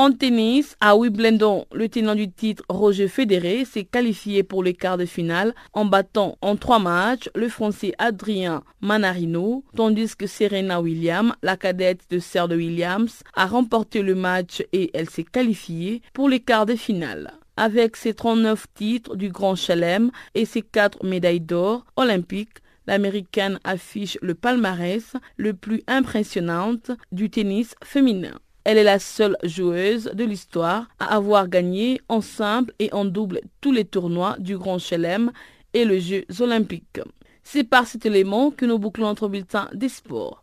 [0.00, 4.96] En tennis, à Wimbledon, le tenant du titre Roger Fédéré s'est qualifié pour les quarts
[4.96, 11.32] de finale en battant en trois matchs le français Adrien Manarino, tandis que Serena Williams,
[11.42, 16.28] la cadette de Sir de Williams, a remporté le match et elle s'est qualifiée pour
[16.28, 17.32] les quarts de finale.
[17.56, 24.16] Avec ses 39 titres du Grand Chelem et ses 4 médailles d'or olympiques, l'américaine affiche
[24.22, 26.76] le palmarès le plus impressionnant
[27.10, 28.38] du tennis féminin.
[28.70, 33.40] Elle est la seule joueuse de l'histoire à avoir gagné en simple et en double
[33.62, 35.32] tous les tournois du Grand Chelem
[35.72, 37.00] et les Jeux olympiques.
[37.42, 40.42] C'est par cet élément que nous bouclons notre bulletin des sports.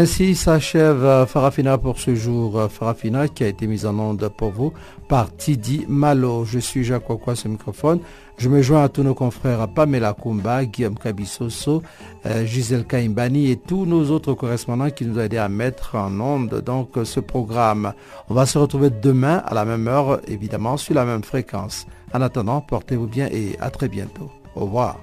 [0.00, 2.56] Ainsi s'achève euh, Farafina pour ce jour.
[2.56, 4.72] Euh, Farafina qui a été mise en onde pour vous
[5.08, 6.44] par Tidi Malo.
[6.44, 7.98] Je suis Jacques Wakwa, ce microphone.
[8.36, 11.82] Je me joins à tous nos confrères Pamela Kumba, Guillaume Kabisoso,
[12.26, 16.20] euh, Gisèle Kaimbani et tous nos autres correspondants qui nous ont aidés à mettre en
[16.20, 17.92] onde donc ce programme.
[18.28, 21.88] On va se retrouver demain à la même heure, évidemment, sur la même fréquence.
[22.14, 24.30] En attendant, portez-vous bien et à très bientôt.
[24.54, 25.00] Au revoir.